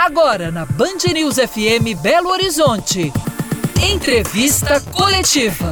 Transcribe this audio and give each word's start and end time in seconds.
Agora 0.00 0.50
na 0.50 0.64
Band 0.64 1.12
News 1.12 1.36
FM 1.36 1.94
Belo 2.00 2.30
Horizonte. 2.30 3.12
Entrevista 3.82 4.80
coletiva. 4.80 5.70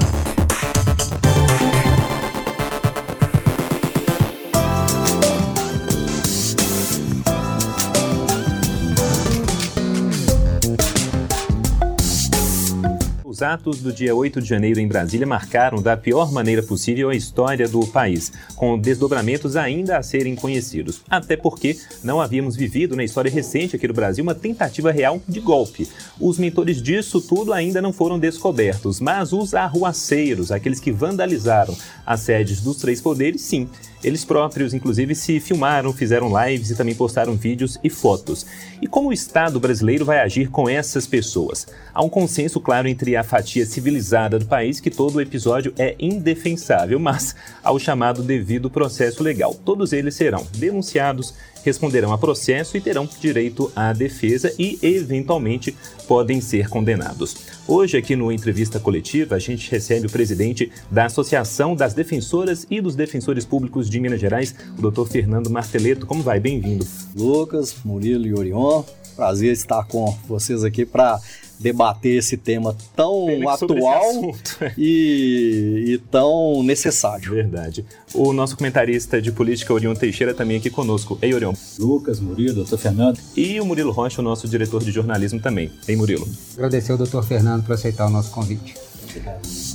Os 13.39 13.43
atos 13.43 13.79
do 13.79 13.93
dia 13.93 14.17
8 14.17 14.43
de 14.43 14.49
janeiro 14.49 14.81
em 14.81 14.89
Brasília 14.89 15.25
marcaram 15.25 15.81
da 15.81 15.97
pior 15.97 16.33
maneira 16.33 16.61
possível 16.61 17.09
a 17.09 17.15
história 17.15 17.69
do 17.69 17.87
país, 17.87 18.33
com 18.57 18.77
desdobramentos 18.77 19.55
ainda 19.55 19.97
a 19.97 20.03
serem 20.03 20.35
conhecidos. 20.35 21.03
Até 21.09 21.37
porque 21.37 21.79
não 22.03 22.21
havíamos 22.21 22.57
vivido 22.57 22.97
na 22.97 23.05
história 23.05 23.31
recente 23.31 23.77
aqui 23.77 23.87
do 23.87 23.95
Brasil 23.95 24.25
uma 24.25 24.35
tentativa 24.35 24.91
real 24.91 25.23
de 25.29 25.39
golpe. 25.39 25.89
Os 26.19 26.37
mentores 26.37 26.83
disso 26.83 27.21
tudo 27.21 27.53
ainda 27.53 27.81
não 27.81 27.93
foram 27.93 28.19
descobertos, 28.19 28.99
mas 28.99 29.33
os 29.33 29.55
arruaceiros, 29.55 30.51
aqueles 30.51 30.81
que 30.81 30.91
vandalizaram 30.91 31.77
as 32.05 32.23
sedes 32.23 32.61
dos 32.61 32.79
três 32.79 33.01
poderes, 33.01 33.43
sim. 33.43 33.69
Eles 34.03 34.25
próprios, 34.25 34.73
inclusive, 34.73 35.15
se 35.15 35.41
filmaram, 35.41 35.93
fizeram 35.93 36.31
lives 36.45 36.71
e 36.71 36.77
também 36.77 36.95
postaram 36.95 37.35
vídeos 37.35 37.79
e 37.83 37.91
fotos. 37.91 38.47
E 38.81 38.87
como 38.87 39.09
o 39.09 39.13
Estado 39.13 39.59
brasileiro 39.59 40.05
vai 40.05 40.21
agir 40.21 40.49
com 40.51 40.69
essas 40.69 41.07
pessoas? 41.07 41.67
Há 41.93 42.03
um 42.05 42.09
consenso 42.09 42.61
claro 42.61 42.87
entre 42.87 43.17
a 43.17 43.25
fatia 43.25 43.67
civilizada 43.67 44.39
do 44.39 44.47
país 44.47 44.79
que 44.79 44.91
todo 44.91 45.17
o 45.17 45.21
episódio 45.21 45.75
é 45.77 45.97
indefensável, 45.99 47.01
mas 47.01 47.35
ao 47.63 47.79
chamado 47.79 48.23
devido 48.23 48.71
processo 48.71 49.23
legal. 49.23 49.53
Todos 49.53 49.93
eles 49.93 50.15
serão 50.15 50.47
denunciados, 50.57 51.35
responderão 51.69 52.13
a 52.13 52.19
processo 52.19 52.77
e 52.77 52.81
terão 52.81 53.09
direito 53.21 53.71
à 53.77 53.93
defesa 53.93 54.53
e, 54.59 54.79
eventualmente, 54.83 55.77
podem 56.07 56.41
ser 56.41 56.69
condenados. 56.69 57.37
Hoje, 57.67 57.99
aqui 57.99 58.17
no 58.17 58.33
Entrevista 58.33 58.81
Coletiva, 58.81 59.35
a 59.35 59.39
gente 59.39 59.71
recebe 59.71 60.07
o 60.07 60.11
presidente 60.11 60.73
da 60.91 61.05
Associação 61.05 61.77
das 61.77 61.93
Defensoras 61.93 62.67
e 62.71 62.81
dos 62.81 62.97
Defensores 62.97 63.45
Públicos 63.45 63.89
de 63.89 64.01
Minas 64.01 64.21
Gerais, 64.21 64.55
o 64.79 64.91
Dr. 64.91 65.07
Fernando 65.07 65.51
Marteleto. 65.51 66.07
Como 66.07 66.23
vai? 66.23 66.41
Bem-vindo. 66.41 66.87
Lucas, 67.15 67.77
Murilo 67.85 68.27
e 68.27 68.35
Orion, 68.35 68.83
prazer 69.15 69.53
estar 69.53 69.85
com 69.85 70.17
vocês 70.27 70.65
aqui 70.65 70.87
para 70.87 71.21
debater 71.59 72.19
esse 72.19 72.37
tema 72.37 72.77
tão 72.95 73.27
atual 73.49 74.35
e, 74.77 75.85
e, 75.87 75.99
tão 76.11 76.63
necessário. 76.63 77.33
Verdade. 77.33 77.85
O 78.15 78.33
nosso 78.33 78.57
comentarista 78.57 79.21
de 79.21 79.33
política, 79.33 79.73
Orion 79.75 79.95
Teixeira, 79.95 80.35
também 80.35 80.57
aqui 80.57 80.71
conosco. 80.71 81.19
Ei, 81.21 81.35
Orion. 81.35 81.55
Lucas, 81.79 82.21
Murilo, 82.21 82.55
doutor 82.55 82.79
Fernando. 82.79 83.19
E 83.37 83.61
o 83.61 83.65
Murilo 83.65 83.93
Rocha, 83.93 84.21
o 84.21 84.25
nosso 84.25 84.49
diretor 84.49 84.83
de 84.83 84.91
jornalismo 84.91 85.41
também. 85.41 85.71
Ei, 85.87 85.97
Murilo. 85.97 86.29
Agradecer 86.55 86.93
ao 86.93 86.99
doutor 86.99 87.25
Fernando 87.25 87.65
por 87.65 87.75
aceitar 87.75 88.07
o 88.07 88.11
nosso 88.11 88.31
convite. 88.31 88.75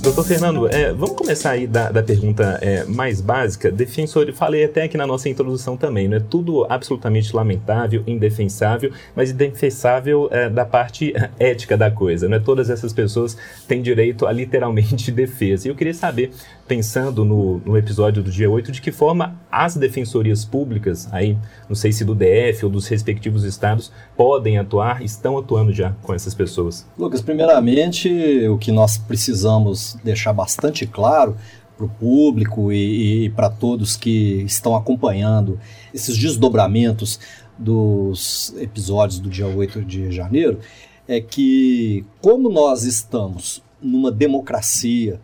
Doutor 0.04 0.24
Fernando, 0.26 0.68
é, 0.68 0.92
vamos 0.92 1.16
começar 1.16 1.52
aí 1.52 1.66
da, 1.66 1.90
da 1.90 2.02
pergunta 2.02 2.58
é, 2.60 2.84
mais 2.84 3.22
básica. 3.22 3.72
Defensor, 3.72 4.30
falei 4.34 4.62
até 4.62 4.82
aqui 4.82 4.98
na 4.98 5.06
nossa 5.06 5.30
introdução 5.30 5.78
também, 5.78 6.06
não 6.06 6.18
é 6.18 6.20
tudo 6.20 6.66
absolutamente 6.68 7.34
lamentável, 7.34 8.04
indefensável, 8.06 8.92
mas 9.16 9.30
indefensável 9.30 10.28
é, 10.30 10.50
da 10.50 10.66
parte 10.66 11.14
ética 11.38 11.74
da 11.74 11.90
coisa. 11.90 12.28
Não 12.28 12.36
é 12.36 12.38
todas 12.38 12.68
essas 12.68 12.92
pessoas 12.92 13.34
têm 13.66 13.80
direito 13.80 14.26
a 14.26 14.32
literalmente 14.32 15.10
defesa. 15.10 15.66
E 15.66 15.70
eu 15.70 15.74
queria 15.74 15.94
saber, 15.94 16.32
pensando 16.68 17.24
no, 17.24 17.62
no 17.64 17.74
episódio 17.74 18.22
do 18.22 18.30
dia 18.30 18.50
8, 18.50 18.72
de 18.72 18.82
que 18.82 18.92
forma 18.92 19.40
as 19.50 19.74
defensorias 19.74 20.44
públicas, 20.44 21.08
aí, 21.12 21.34
não 21.66 21.74
sei 21.74 21.92
se 21.92 22.04
do 22.04 22.14
DF 22.14 22.66
ou 22.66 22.70
dos 22.70 22.86
respectivos 22.88 23.42
estados, 23.42 23.90
podem 24.14 24.58
atuar, 24.58 25.02
estão 25.02 25.38
atuando 25.38 25.72
já 25.72 25.94
com 26.02 26.12
essas 26.12 26.34
pessoas. 26.34 26.86
Lucas, 26.98 27.22
primeiramente, 27.22 28.46
o 28.48 28.58
que 28.58 28.70
nós 28.70 28.98
precisamos 28.98 29.93
deixar 30.02 30.32
bastante 30.32 30.86
claro 30.86 31.36
para 31.76 31.86
o 31.86 31.88
público 31.88 32.72
e, 32.72 33.26
e 33.26 33.30
para 33.30 33.50
todos 33.50 33.96
que 33.96 34.42
estão 34.42 34.76
acompanhando 34.76 35.58
esses 35.92 36.16
desdobramentos 36.16 37.18
dos 37.58 38.54
episódios 38.58 39.18
do 39.18 39.28
dia 39.28 39.46
8 39.46 39.84
de 39.84 40.10
janeiro 40.10 40.60
é 41.06 41.20
que, 41.20 42.04
como 42.20 42.48
nós 42.48 42.84
estamos 42.84 43.62
numa 43.80 44.10
democracia 44.10 45.20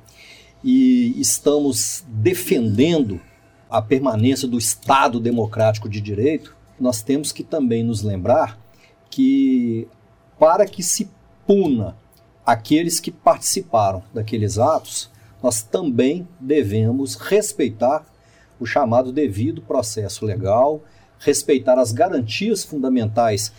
e 0.62 1.14
estamos 1.18 2.04
defendendo 2.06 3.20
a 3.68 3.80
permanência 3.80 4.46
do 4.46 4.58
Estado 4.58 5.18
democrático 5.18 5.88
de 5.88 6.00
direito, 6.00 6.54
nós 6.78 7.02
temos 7.02 7.32
que 7.32 7.42
também 7.42 7.82
nos 7.82 8.02
lembrar 8.02 8.58
que, 9.08 9.88
para 10.38 10.66
que 10.66 10.82
se 10.82 11.08
puna 11.46 11.96
aqueles 12.50 12.98
que 12.98 13.12
participaram 13.12 14.02
daqueles 14.12 14.58
atos, 14.58 15.08
nós 15.40 15.62
também 15.62 16.26
devemos 16.40 17.14
respeitar 17.14 18.04
o 18.58 18.66
chamado 18.66 19.12
devido 19.12 19.62
processo 19.62 20.26
legal, 20.26 20.82
respeitar 21.20 21.78
as 21.78 21.92
garantias 21.92 22.64
fundamentais 22.64 23.52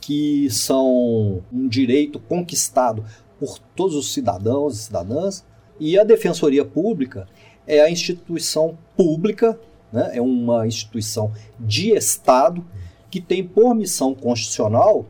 que 0.00 0.48
são 0.48 1.42
um 1.52 1.68
direito 1.68 2.18
conquistado 2.18 3.04
por 3.38 3.58
todos 3.76 3.94
os 3.94 4.14
cidadãos 4.14 4.78
e 4.78 4.82
cidadãs. 4.84 5.44
E 5.78 5.98
a 5.98 6.02
Defensoria 6.02 6.64
Pública 6.64 7.28
é 7.66 7.80
a 7.82 7.90
instituição 7.90 8.78
pública, 8.96 9.60
né? 9.92 10.12
é 10.14 10.22
uma 10.22 10.66
instituição 10.66 11.34
de 11.60 11.90
Estado 11.90 12.64
que 13.10 13.20
tem 13.20 13.44
por 13.44 13.74
missão 13.74 14.14
constitucional 14.14 15.04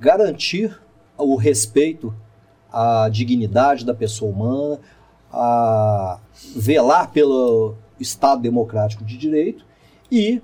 garantir 0.00 0.80
o 1.18 1.36
respeito 1.36 2.14
à 2.72 3.08
dignidade 3.08 3.84
da 3.84 3.94
pessoa 3.94 4.30
humana, 4.30 4.80
a 5.32 6.18
velar 6.56 7.10
pelo 7.10 7.74
Estado 7.98 8.42
democrático 8.42 9.04
de 9.04 9.16
direito 9.16 9.64
e, 10.10 10.40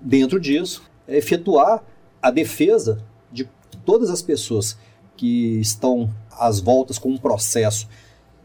dentro 0.00 0.40
disso, 0.40 0.82
efetuar 1.06 1.82
a 2.22 2.30
defesa 2.30 3.02
de 3.32 3.48
todas 3.84 4.10
as 4.10 4.22
pessoas 4.22 4.78
que 5.16 5.60
estão 5.60 6.08
às 6.38 6.60
voltas 6.60 6.98
com 6.98 7.10
um 7.10 7.18
processo 7.18 7.88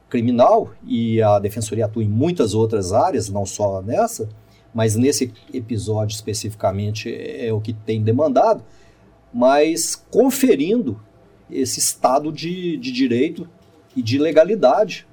criminal, 0.10 0.72
e 0.86 1.22
a 1.22 1.40
Defensoria 1.40 1.86
atua 1.86 2.04
em 2.04 2.08
muitas 2.08 2.54
outras 2.54 2.94
áreas, 2.94 3.30
não 3.30 3.46
só 3.46 3.82
nessa, 3.82 4.30
mas 4.74 4.96
nesse 4.96 5.34
episódio 5.54 6.14
especificamente 6.14 7.14
é 7.14 7.52
o 7.52 7.62
que 7.62 7.74
tem 7.74 8.04
demandado, 8.04 8.64
mas 9.34 9.96
conferindo 9.96 11.00
esse 11.50 11.80
estado 11.80 12.32
de, 12.32 12.78
de 12.78 12.92
direito 12.92 13.48
e 13.96 14.02
de 14.02 14.18
legalidade 14.18 15.08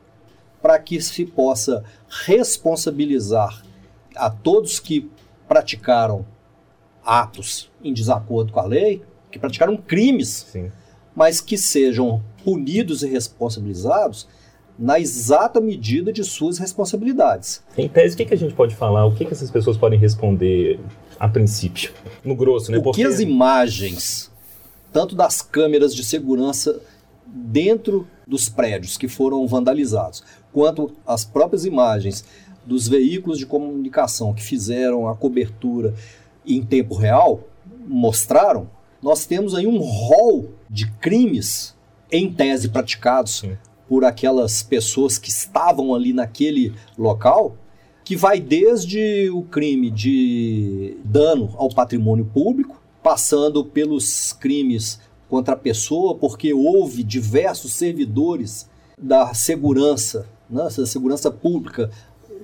para 0.61 0.79
que 0.79 1.01
se 1.01 1.27
possa 1.27 1.85
responsabilizar 2.09 3.63
a 4.15 4.31
todos 4.31 4.79
que 4.79 5.11
praticaram 5.49 6.25
atos 7.05 7.71
em 7.83 7.93
desacordo 7.93 8.53
com 8.53 8.61
a 8.61 8.67
lei, 8.67 9.03
que 9.31 9.39
praticaram 9.39 9.77
crimes, 9.77 10.47
Sim. 10.51 10.71
mas 11.15 11.41
que 11.41 11.59
sejam 11.59 12.23
punidos 12.45 13.03
e 13.03 13.09
responsabilizados 13.09 14.29
na 14.79 14.99
exata 14.99 15.61
medida 15.61 16.13
de 16.13 16.25
suas 16.25 16.59
responsabilidades. 16.59 17.63
Em 17.77 17.89
tese, 17.89 18.15
o 18.15 18.17
que, 18.17 18.25
que 18.25 18.35
a 18.35 18.39
gente 18.39 18.55
pode 18.55 18.75
falar? 18.75 19.05
O 19.05 19.15
que, 19.15 19.25
que 19.25 19.33
essas 19.33 19.51
pessoas 19.51 19.77
podem 19.77 19.99
responder 19.99 20.81
a 21.19 21.29
princípio? 21.29 21.93
No 22.25 22.35
grosso, 22.35 22.73
né? 22.73 22.79
O 22.79 22.83
Porque... 22.83 23.01
que 23.01 23.07
as 23.07 23.21
imagens, 23.21 24.32
tanto 24.93 25.15
das 25.15 25.41
câmeras 25.41 25.95
de 25.95 26.05
segurança 26.05 26.81
dentro 27.27 28.07
dos 28.27 28.49
prédios 28.49 28.99
que 28.99 29.09
foram 29.09 29.47
vandalizados, 29.47 30.23
quanto 30.53 30.93
as 31.07 31.25
próprias 31.25 31.65
imagens 31.65 32.25
dos 32.65 32.87
veículos 32.87 33.39
de 33.39 33.47
comunicação 33.47 34.35
que 34.35 34.43
fizeram 34.43 35.09
a 35.09 35.17
cobertura 35.17 35.95
em 36.47 36.63
tempo 36.63 36.95
real, 36.95 37.41
mostraram, 37.87 38.69
nós 39.03 39.27
temos 39.27 39.55
aí 39.55 39.67
um 39.67 39.79
rol 39.79 40.51
de 40.69 40.91
crimes 40.93 41.75
em 42.11 42.33
tese 42.33 42.69
praticados 42.69 43.41
Sim. 43.41 43.57
por 43.89 44.05
aquelas 44.05 44.63
pessoas 44.63 45.19
que 45.19 45.31
estavam 45.31 45.95
ali 45.95 46.13
naquele 46.13 46.75
local, 46.97 47.57
que 48.05 48.15
vai 48.15 48.41
desde 48.41 49.31
o 49.31 49.43
crime 49.43 49.91
de 49.91 50.97
dano 51.05 51.55
ao 51.57 51.69
patrimônio 51.69 52.25
público, 52.25 52.82
passando 53.03 53.65
pelos 53.65 54.33
crimes 54.33 55.01
contra 55.29 55.55
a 55.55 55.57
pessoa, 55.57 56.15
porque 56.15 56.53
houve 56.53 57.03
diversos 57.03 57.73
servidores 57.73 58.69
da 58.99 59.33
segurança, 59.35 60.27
né, 60.49 60.65
da 60.65 60.87
segurança 60.87 61.31
pública 61.31 61.91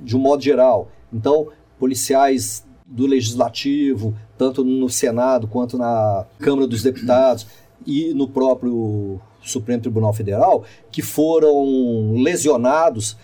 de 0.02 0.16
um 0.16 0.20
modo 0.20 0.42
geral. 0.42 0.90
Então, 1.12 1.48
policiais 1.78 2.66
do 2.86 3.06
legislativo, 3.06 4.16
tanto 4.36 4.64
no 4.64 4.88
Senado 4.88 5.46
quanto 5.46 5.76
na 5.76 6.26
Câmara 6.38 6.66
dos 6.66 6.82
Deputados 6.82 7.46
e 7.86 8.14
no 8.14 8.26
próprio 8.26 9.20
Supremo 9.42 9.82
Tribunal 9.82 10.12
Federal 10.12 10.64
que 10.90 11.02
foram 11.02 12.14
lesionados 12.14 13.16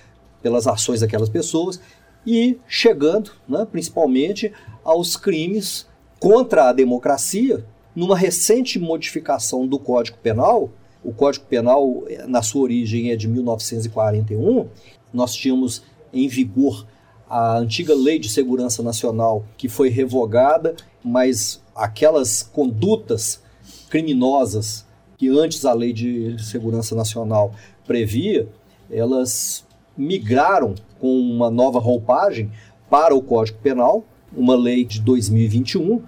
pelas 0.43 0.67
ações 0.67 1.01
daquelas 1.01 1.29
pessoas 1.29 1.81
e 2.27 2.59
chegando, 2.69 3.31
né, 3.49 3.67
principalmente, 3.71 4.53
aos 4.83 5.17
crimes 5.17 5.87
contra 6.19 6.69
a 6.69 6.73
democracia, 6.73 7.65
numa 7.95 8.17
recente 8.17 8.79
modificação 8.79 9.67
do 9.67 9.79
Código 9.79 10.19
Penal, 10.19 10.71
o 11.03 11.13
Código 11.13 11.45
Penal, 11.47 12.05
na 12.27 12.43
sua 12.43 12.63
origem, 12.63 13.11
é 13.11 13.17
de 13.17 13.29
1941, 13.29 14.69
nós 15.13 15.35
tínhamos 15.35 15.83
em 16.13 16.27
vigor 16.29 16.87
a 17.29 17.59
antiga 17.59 17.95
Lei 17.95 18.19
de 18.19 18.29
Segurança 18.29 18.83
Nacional, 18.83 19.45
que 19.57 19.69
foi 19.69 19.89
revogada, 19.89 20.75
mas 21.03 21.63
aquelas 21.75 22.43
condutas 22.43 23.43
criminosas 23.91 24.87
que 25.17 25.29
antes 25.29 25.65
a 25.65 25.73
Lei 25.73 25.93
de 25.93 26.43
Segurança 26.43 26.95
Nacional 26.95 27.53
previa, 27.87 28.49
elas 28.91 29.65
migraram 29.97 30.75
com 31.01 31.19
uma 31.19 31.51
nova 31.51 31.79
roupagem 31.79 32.51
para 32.91 33.15
o 33.15 33.23
Código 33.23 33.59
Penal, 33.59 34.05
uma 34.37 34.57
lei 34.57 34.85
de 34.85 35.01
2021, 35.01 36.03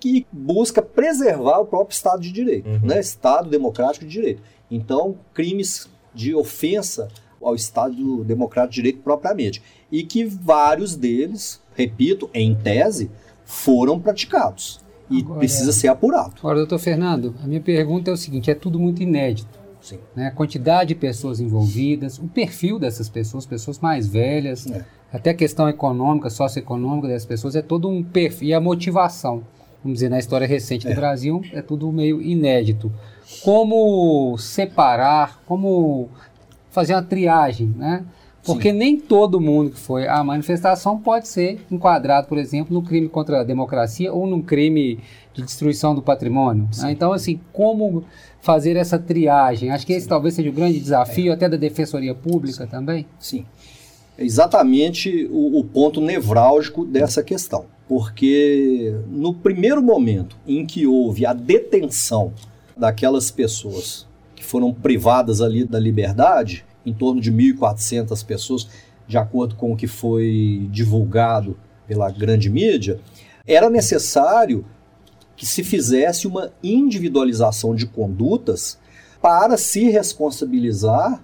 que 0.00 0.26
busca 0.32 0.82
preservar 0.82 1.58
o 1.58 1.66
próprio 1.66 1.94
Estado 1.94 2.22
de 2.22 2.32
Direito, 2.32 2.68
uhum. 2.68 2.80
né? 2.82 2.98
Estado 2.98 3.48
democrático 3.48 4.04
de 4.04 4.10
direito. 4.10 4.42
Então, 4.70 5.16
crimes 5.32 5.88
de 6.14 6.34
ofensa 6.34 7.08
ao 7.40 7.54
Estado 7.54 8.24
democrático 8.24 8.74
de 8.74 8.82
direito 8.82 9.00
propriamente. 9.02 9.62
E 9.90 10.02
que 10.02 10.24
vários 10.24 10.96
deles, 10.96 11.60
repito, 11.74 12.30
em 12.32 12.54
tese, 12.54 13.10
foram 13.44 14.00
praticados. 14.00 14.80
E 15.10 15.20
agora, 15.20 15.38
precisa 15.40 15.72
ser 15.72 15.88
apurado. 15.88 16.34
Agora, 16.38 16.58
doutor 16.58 16.78
Fernando, 16.78 17.34
a 17.42 17.46
minha 17.46 17.60
pergunta 17.60 18.10
é 18.10 18.14
o 18.14 18.16
seguinte: 18.16 18.50
é 18.50 18.54
tudo 18.54 18.78
muito 18.78 19.02
inédito. 19.02 19.60
Sim. 19.80 19.98
Né? 20.14 20.28
A 20.28 20.30
quantidade 20.30 20.88
de 20.88 20.94
pessoas 20.94 21.40
envolvidas, 21.40 22.18
o 22.18 22.28
perfil 22.28 22.78
dessas 22.78 23.08
pessoas, 23.08 23.44
pessoas 23.44 23.78
mais 23.80 24.06
velhas, 24.06 24.66
é. 24.70 24.84
Até 25.12 25.30
a 25.30 25.34
questão 25.34 25.68
econômica, 25.68 26.30
socioeconômica 26.30 27.08
das 27.08 27.26
pessoas, 27.26 27.54
é 27.54 27.62
todo 27.62 27.88
um 27.88 28.02
perfil. 28.02 28.48
E 28.48 28.54
a 28.54 28.60
motivação, 28.60 29.42
vamos 29.82 29.98
dizer, 29.98 30.08
na 30.08 30.18
história 30.18 30.46
recente 30.46 30.86
é. 30.86 30.90
do 30.90 30.96
Brasil, 30.96 31.42
é 31.52 31.60
tudo 31.60 31.92
meio 31.92 32.22
inédito. 32.22 32.90
Como 33.42 34.36
separar, 34.38 35.42
como 35.44 36.08
fazer 36.70 36.94
uma 36.94 37.02
triagem, 37.02 37.74
né? 37.76 38.04
Porque 38.44 38.72
Sim. 38.72 38.78
nem 38.78 38.98
todo 38.98 39.40
mundo 39.40 39.70
que 39.70 39.78
foi 39.78 40.08
à 40.08 40.22
manifestação 40.24 40.98
pode 40.98 41.28
ser 41.28 41.64
enquadrado, 41.70 42.26
por 42.26 42.38
exemplo, 42.38 42.74
no 42.74 42.82
crime 42.82 43.08
contra 43.08 43.40
a 43.40 43.44
democracia 43.44 44.12
ou 44.12 44.26
num 44.26 44.42
crime 44.42 44.98
de 45.32 45.42
destruição 45.42 45.94
do 45.94 46.02
patrimônio. 46.02 46.68
Né? 46.78 46.90
Então, 46.90 47.12
assim, 47.12 47.38
como 47.52 48.04
fazer 48.40 48.76
essa 48.76 48.98
triagem? 48.98 49.70
Acho 49.70 49.86
que 49.86 49.92
esse 49.92 50.04
Sim. 50.04 50.08
talvez 50.08 50.34
seja 50.34 50.50
o 50.50 50.52
grande 50.52 50.80
desafio, 50.80 51.30
é. 51.30 51.34
até 51.34 51.48
da 51.48 51.56
Defensoria 51.56 52.14
Pública 52.14 52.64
Sim. 52.64 52.70
também. 52.70 53.06
Sim. 53.20 53.46
É 54.16 54.24
exatamente 54.24 55.28
o, 55.30 55.58
o 55.58 55.64
ponto 55.64 56.00
nevrálgico 56.00 56.84
dessa 56.84 57.22
questão. 57.22 57.66
Porque 57.88 58.94
no 59.08 59.34
primeiro 59.34 59.82
momento 59.82 60.36
em 60.46 60.64
que 60.64 60.86
houve 60.86 61.26
a 61.26 61.32
detenção 61.32 62.32
daquelas 62.76 63.30
pessoas 63.30 64.06
que 64.34 64.44
foram 64.44 64.72
privadas 64.72 65.40
ali 65.40 65.64
da 65.64 65.78
liberdade, 65.78 66.64
em 66.84 66.92
torno 66.92 67.20
de 67.20 67.32
1.400 67.32 68.24
pessoas, 68.24 68.68
de 69.06 69.18
acordo 69.18 69.54
com 69.56 69.72
o 69.72 69.76
que 69.76 69.86
foi 69.86 70.68
divulgado 70.70 71.56
pela 71.86 72.10
grande 72.10 72.48
mídia, 72.48 72.98
era 73.46 73.68
necessário 73.68 74.64
que 75.36 75.44
se 75.44 75.62
fizesse 75.62 76.26
uma 76.26 76.52
individualização 76.62 77.74
de 77.74 77.86
condutas 77.86 78.78
para 79.20 79.56
se 79.56 79.90
responsabilizar 79.90 81.22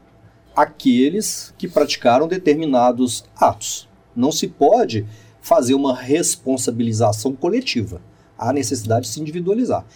aqueles 0.58 1.55
que 1.56 1.69
praticaram 1.69 2.26
determinados 2.26 3.25
atos. 3.37 3.88
Não 4.14 4.32
se 4.32 4.49
pode 4.49 5.06
fazer 5.40 5.75
uma 5.75 5.94
responsabilização 5.94 7.32
coletiva. 7.32 8.02
Há 8.37 8.52
necessidade 8.52 9.06
de 9.06 9.12
se 9.12 9.20
individualizar. 9.20 9.87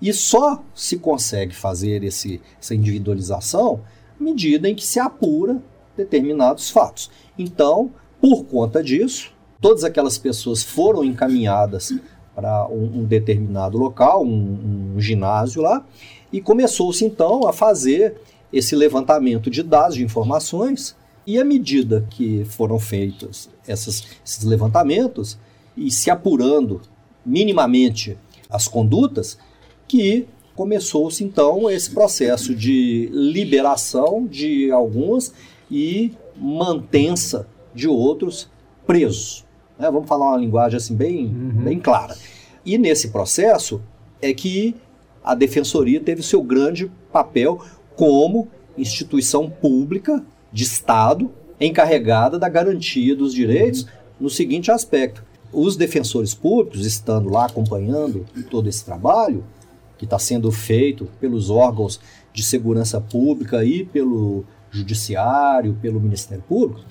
E 0.00 0.10
só 0.14 0.64
se 0.74 0.96
consegue 0.96 1.54
fazer 1.54 2.02
esse, 2.04 2.40
essa 2.58 2.74
individualização 2.74 3.82
medida 4.18 4.66
em 4.66 4.74
que 4.74 4.86
se 4.86 4.98
apura 4.98 5.62
determinados 5.94 6.70
fatos. 6.70 7.10
Então, 7.38 7.90
por 8.18 8.44
conta 8.44 8.82
disso, 8.82 9.34
todas 9.60 9.84
aquelas 9.84 10.16
pessoas 10.16 10.62
foram 10.62 11.04
encaminhadas 11.04 11.92
para 12.34 12.66
um, 12.68 13.00
um, 13.00 13.04
determinado 13.04 13.76
local, 13.76 14.24
um, 14.24 14.94
um 14.94 15.00
ginásio 15.00 15.60
lá, 15.60 15.84
e 16.32 16.40
começou-se 16.40 17.04
então 17.04 17.46
a 17.46 17.52
fazer 17.52 18.14
esse 18.52 18.74
levantamento 18.74 19.50
de 19.50 19.62
dados, 19.62 19.96
de 19.96 20.04
informações, 20.04 20.96
e 21.26 21.38
à 21.38 21.44
medida 21.44 22.06
que 22.10 22.44
foram 22.46 22.78
feitos 22.78 23.50
essas, 23.66 24.04
esses 24.24 24.44
levantamentos 24.44 25.38
e 25.76 25.90
se 25.90 26.10
apurando 26.10 26.80
minimamente 27.24 28.16
as 28.48 28.66
condutas, 28.66 29.38
que 29.86 30.26
começou-se 30.54 31.22
então 31.22 31.70
esse 31.70 31.90
processo 31.90 32.54
de 32.54 33.10
liberação 33.12 34.26
de 34.26 34.70
alguns 34.70 35.32
e 35.70 36.12
mantença 36.34 37.46
de 37.74 37.86
outros 37.86 38.50
presos. 38.86 39.44
Né? 39.78 39.90
Vamos 39.90 40.08
falar 40.08 40.30
uma 40.30 40.38
linguagem 40.38 40.78
assim 40.78 40.96
bem, 40.96 41.26
uhum. 41.26 41.62
bem 41.62 41.78
clara. 41.78 42.16
E 42.64 42.76
nesse 42.76 43.08
processo 43.10 43.80
é 44.20 44.32
que 44.32 44.74
a 45.22 45.34
defensoria 45.34 46.00
teve 46.00 46.22
seu 46.22 46.42
grande 46.42 46.90
papel 47.12 47.62
como 47.98 48.46
instituição 48.76 49.50
pública 49.50 50.24
de 50.52 50.62
Estado 50.62 51.32
encarregada 51.60 52.38
da 52.38 52.48
garantia 52.48 53.16
dos 53.16 53.34
direitos 53.34 53.88
no 54.20 54.30
seguinte 54.30 54.70
aspecto: 54.70 55.24
os 55.52 55.76
defensores 55.76 56.32
públicos, 56.32 56.86
estando 56.86 57.28
lá 57.28 57.46
acompanhando 57.46 58.24
todo 58.48 58.68
esse 58.68 58.84
trabalho, 58.84 59.44
que 59.98 60.04
está 60.04 60.16
sendo 60.16 60.52
feito 60.52 61.08
pelos 61.20 61.50
órgãos 61.50 62.00
de 62.32 62.44
segurança 62.44 63.00
pública 63.00 63.64
e 63.64 63.84
pelo 63.84 64.44
judiciário, 64.70 65.76
pelo 65.82 66.00
Ministério 66.00 66.44
Público, 66.48 66.82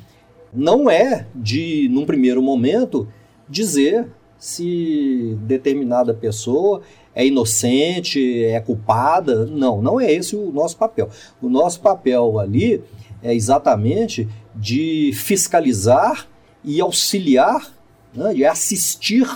não 0.54 0.90
é 0.90 1.26
de, 1.34 1.88
num 1.90 2.06
primeiro 2.06 2.42
momento, 2.42 3.08
dizer 3.48 4.10
se 4.38 5.38
determinada 5.44 6.14
pessoa 6.14 6.82
é 7.18 7.26
inocente, 7.26 8.46
é 8.46 8.60
culpada. 8.62 9.48
Não, 9.48 9.82
não 9.82 10.00
é 10.00 10.14
esse 10.14 10.36
o 10.36 10.52
nosso 10.52 10.78
papel. 10.78 11.10
O 11.42 11.50
nosso 11.50 11.82
papel 11.82 12.38
ali 12.38 12.84
é 13.24 13.34
exatamente 13.34 14.30
de 14.56 15.12
fiscalizar 15.16 16.28
e 16.64 16.80
auxiliar 16.80 17.74
né, 18.14 18.46
assistir 18.46 19.28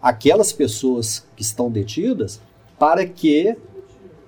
aquelas 0.00 0.52
pessoas 0.52 1.26
que 1.34 1.42
estão 1.42 1.68
detidas 1.68 2.40
para 2.78 3.04
que 3.04 3.56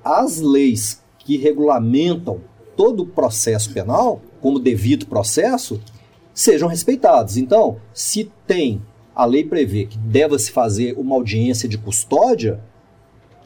as 0.05 0.41
leis 0.41 1.01
que 1.21 1.37
regulamentam 1.37 2.41
todo 2.77 3.05
o 3.05 3.07
processo 3.07 3.73
penal, 3.73 4.21
como 4.41 4.59
devido 4.59 5.07
processo, 5.07 5.81
sejam 6.35 6.69
respeitadas. 6.69 7.37
Então, 7.37 7.77
se 7.95 8.29
tem 8.45 8.83
a 9.15 9.25
lei 9.25 9.45
prevê 9.45 9.85
que 9.87 9.99
deva 9.99 10.37
se 10.37 10.51
fazer 10.51 10.95
uma 10.99 11.15
audiência 11.15 11.69
de 11.69 11.79
custódia, 11.79 12.61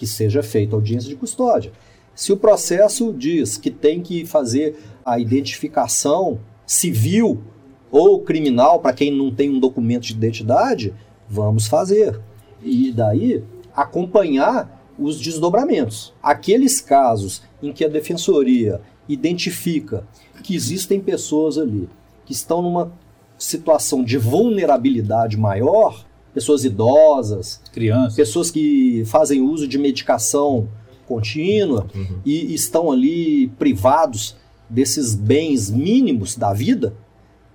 que 0.02 0.06
seja 0.08 0.42
feita 0.42 0.74
audiência 0.74 1.08
de 1.08 1.14
custódia. 1.14 1.70
Se 2.12 2.32
o 2.32 2.36
processo 2.36 3.14
diz 3.16 3.56
que 3.56 3.70
tem 3.70 4.02
que 4.02 4.26
fazer 4.26 4.76
a 5.04 5.16
identificação 5.16 6.40
civil 6.66 7.40
ou 7.88 8.20
criminal 8.20 8.80
para 8.80 8.92
quem 8.92 9.16
não 9.16 9.32
tem 9.32 9.48
um 9.48 9.60
documento 9.60 10.02
de 10.02 10.14
identidade, 10.14 10.92
vamos 11.28 11.68
fazer. 11.68 12.20
E 12.60 12.90
daí 12.90 13.44
acompanhar 13.72 14.82
os 14.98 15.20
desdobramentos. 15.20 16.12
Aqueles 16.20 16.80
casos 16.80 17.44
em 17.62 17.72
que 17.72 17.84
a 17.84 17.88
defensoria 17.88 18.80
identifica 19.08 20.04
que 20.42 20.56
existem 20.56 21.00
pessoas 21.00 21.56
ali 21.56 21.88
que 22.24 22.32
estão 22.32 22.60
numa 22.60 22.92
situação 23.38 24.02
de 24.02 24.18
vulnerabilidade 24.18 25.36
maior, 25.36 26.04
pessoas 26.34 26.64
idosas, 26.64 27.60
crianças, 27.72 28.14
pessoas 28.14 28.50
que 28.50 29.04
fazem 29.06 29.42
uso 29.42 29.68
de 29.68 29.78
medicação 29.78 30.68
contínua 31.06 31.86
uhum. 31.94 32.20
e 32.24 32.54
estão 32.54 32.90
ali 32.90 33.48
privados 33.58 34.36
desses 34.68 35.14
bens 35.14 35.70
mínimos 35.70 36.36
da 36.36 36.52
vida, 36.52 36.94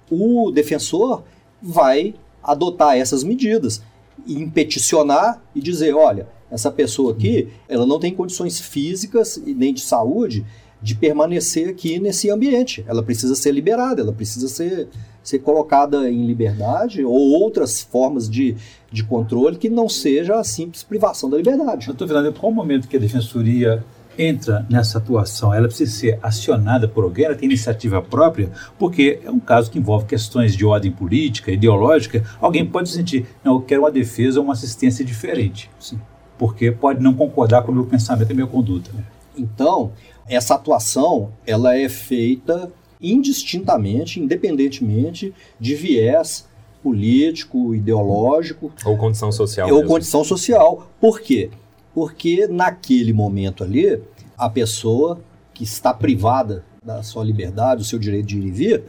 o 0.10 0.52
defensor 0.52 1.24
vai 1.62 2.14
adotar 2.44 2.96
essas 2.96 3.24
medidas 3.24 3.82
e 4.26 4.46
peticionar 4.48 5.42
e 5.56 5.62
dizer, 5.62 5.96
olha, 5.96 6.28
essa 6.50 6.72
pessoa 6.72 7.12
aqui, 7.12 7.50
ela 7.68 7.86
não 7.86 8.00
tem 8.00 8.14
condições 8.14 8.60
físicas 8.60 9.38
e 9.38 9.54
nem 9.54 9.74
de 9.74 9.82
saúde 9.82 10.46
de 10.82 10.96
permanecer 10.96 11.70
aqui 11.70 12.00
nesse 12.00 12.30
ambiente. 12.30 12.84
Ela 12.88 13.02
precisa 13.02 13.36
ser 13.36 13.52
liberada, 13.52 14.02
ela 14.02 14.14
precisa 14.14 14.48
ser, 14.48 14.88
ser 15.24 15.40
colocada 15.40 16.10
em 16.10 16.26
liberdade 16.26 17.04
ou 17.04 17.14
outras 17.14 17.82
formas 17.82 18.30
de, 18.30 18.56
de 18.92 19.04
controle 19.04 19.58
que 19.58 19.70
não 19.70 19.90
seja 19.90 20.36
a 20.36 20.44
simples 20.44 20.84
privação 20.84 21.30
da 21.30 21.38
liberdade. 21.38 21.88
Doutor 21.88 22.08
Fernando, 22.08 22.34
qual 22.34 22.52
o 22.52 22.56
momento 22.56 22.88
que 22.88 22.96
a 22.96 23.00
Defensoria 23.00 23.84
entra 24.18 24.66
nessa 24.70 24.98
atuação? 25.00 25.54
Ela 25.54 25.68
precisa 25.68 25.92
ser 25.92 26.20
acionada 26.22 26.88
por 26.88 27.04
alguém, 27.04 27.26
ela 27.26 27.36
tem 27.36 27.48
iniciativa 27.48 28.02
própria, 28.02 28.52
porque 28.78 29.20
é 29.24 29.32
um 29.32 29.40
caso 29.40 29.72
que 29.72 29.80
envolve 29.80 30.06
questões 30.06 30.56
de 30.56 30.66
ordem 30.66 30.92
política, 30.92 31.52
ideológica. 31.52 32.24
Alguém 32.40 32.66
pode 32.66 32.90
sentir, 32.90 33.26
não, 33.44 33.56
eu 33.56 33.62
quero 33.62 33.82
uma 33.82 33.92
defesa 33.92 34.40
ou 34.40 34.46
uma 34.46 34.54
assistência 34.54 35.04
diferente. 35.04 35.70
Sim. 35.80 36.00
porque 36.38 36.72
pode 36.72 37.02
não 37.02 37.16
concordar 37.16 37.64
com 37.64 37.72
o 37.72 37.76
meu 37.76 37.86
pensamento 37.86 38.32
e 38.32 38.36
minha 38.36 38.46
conduta. 38.46 38.92
Então, 39.38 39.92
essa 40.28 40.56
atuação 40.56 41.32
ela 41.46 41.78
é 41.78 41.88
feita 41.88 42.72
indistintamente, 43.00 44.20
independentemente 44.20 45.34
de 45.60 45.76
viés 45.76 46.48
político, 46.82 47.76
ideológico 47.76 48.72
ou 48.86 48.98
condição 48.98 49.32
social. 49.32 49.68
Ou 49.70 49.76
mesmo. 49.78 49.90
condição 49.90 50.24
social. 50.24 50.90
Por 51.00 51.22
quê? 51.22 51.50
Porque 51.94 52.48
naquele 52.48 53.14
momento 53.14 53.64
ali, 53.64 54.02
a 54.38 54.50
pessoa 54.50 55.20
que 55.54 55.64
está 55.64 55.94
privada 55.94 56.64
da 56.84 57.04
sua 57.04 57.24
liberdade, 57.24 57.82
do 57.82 57.86
seu 57.86 58.00
direito 58.00 58.28
de 58.28 58.38
ir 58.38 58.46
e 58.46 58.52
vir, 58.52 58.84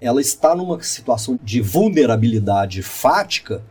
ela 0.00 0.20
está 0.20 0.54
numa 0.54 0.80
situação 0.82 1.38
de 1.42 1.60
vulnerabilidade 1.60 2.82
fática 2.82 3.62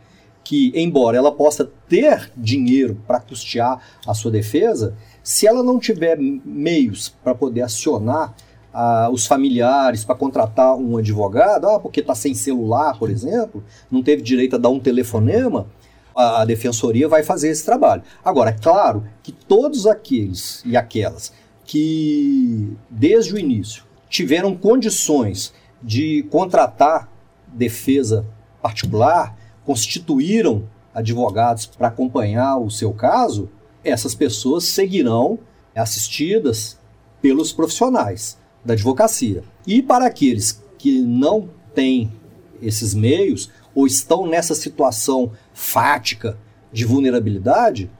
que, 0.42 0.72
embora 0.74 1.16
ela 1.16 1.30
possa 1.30 1.70
ter 1.88 2.32
dinheiro 2.36 2.98
para 3.06 3.20
custear 3.20 3.82
a 4.06 4.14
sua 4.14 4.30
defesa, 4.30 4.96
se 5.22 5.46
ela 5.46 5.62
não 5.62 5.78
tiver 5.78 6.18
meios 6.18 7.14
para 7.22 7.34
poder 7.34 7.62
acionar 7.62 8.34
ah, 8.72 9.08
os 9.12 9.26
familiares 9.26 10.04
para 10.04 10.14
contratar 10.14 10.76
um 10.76 10.96
advogado, 10.96 11.68
ah, 11.68 11.80
porque 11.80 12.00
está 12.00 12.14
sem 12.14 12.34
celular, 12.34 12.98
por 12.98 13.10
exemplo, 13.10 13.62
não 13.90 14.02
teve 14.02 14.22
direito 14.22 14.56
a 14.56 14.58
dar 14.58 14.68
um 14.68 14.80
telefonema, 14.80 15.66
a, 16.14 16.42
a 16.42 16.44
defensoria 16.44 17.08
vai 17.08 17.22
fazer 17.22 17.48
esse 17.48 17.64
trabalho. 17.64 18.02
Agora, 18.24 18.50
é 18.50 18.52
claro 18.52 19.04
que 19.22 19.32
todos 19.32 19.86
aqueles 19.86 20.62
e 20.64 20.76
aquelas 20.76 21.32
que, 21.64 22.76
desde 22.88 23.34
o 23.34 23.38
início, 23.38 23.84
tiveram 24.08 24.56
condições 24.56 25.52
de 25.82 26.22
contratar 26.30 27.08
defesa 27.46 28.24
particular, 28.62 29.36
constituíram 29.64 30.64
advogados 30.94 31.66
para 31.66 31.88
acompanhar 31.88 32.56
o 32.56 32.70
seu 32.70 32.92
caso, 32.92 33.48
essas 33.88 34.14
pessoas 34.14 34.64
seguirão 34.64 35.38
assistidas 35.74 36.78
pelos 37.20 37.52
profissionais 37.52 38.38
da 38.64 38.74
advocacia. 38.74 39.42
E 39.66 39.82
para 39.82 40.06
aqueles 40.06 40.62
que 40.76 41.00
não 41.00 41.48
têm 41.74 42.12
esses 42.60 42.94
meios 42.94 43.50
ou 43.74 43.86
estão 43.86 44.26
nessa 44.26 44.54
situação 44.54 45.32
fática 45.52 46.38
de 46.72 46.84
vulnerabilidade, 46.84 47.90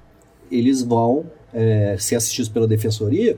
eles 0.50 0.82
vão 0.82 1.26
é, 1.52 1.96
ser 1.98 2.16
assistidos 2.16 2.48
pela 2.48 2.66
defensoria. 2.66 3.36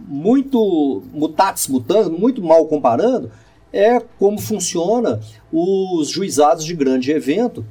Muito 0.00 1.02
mutatis 1.12 1.66
mutandis, 1.66 2.08
muito 2.08 2.42
mal 2.42 2.66
comparando, 2.66 3.30
é 3.72 4.00
como 4.18 4.38
funciona 4.38 5.20
os 5.52 6.08
juizados 6.08 6.64
de 6.64 6.74
grande 6.74 7.10
evento 7.10 7.64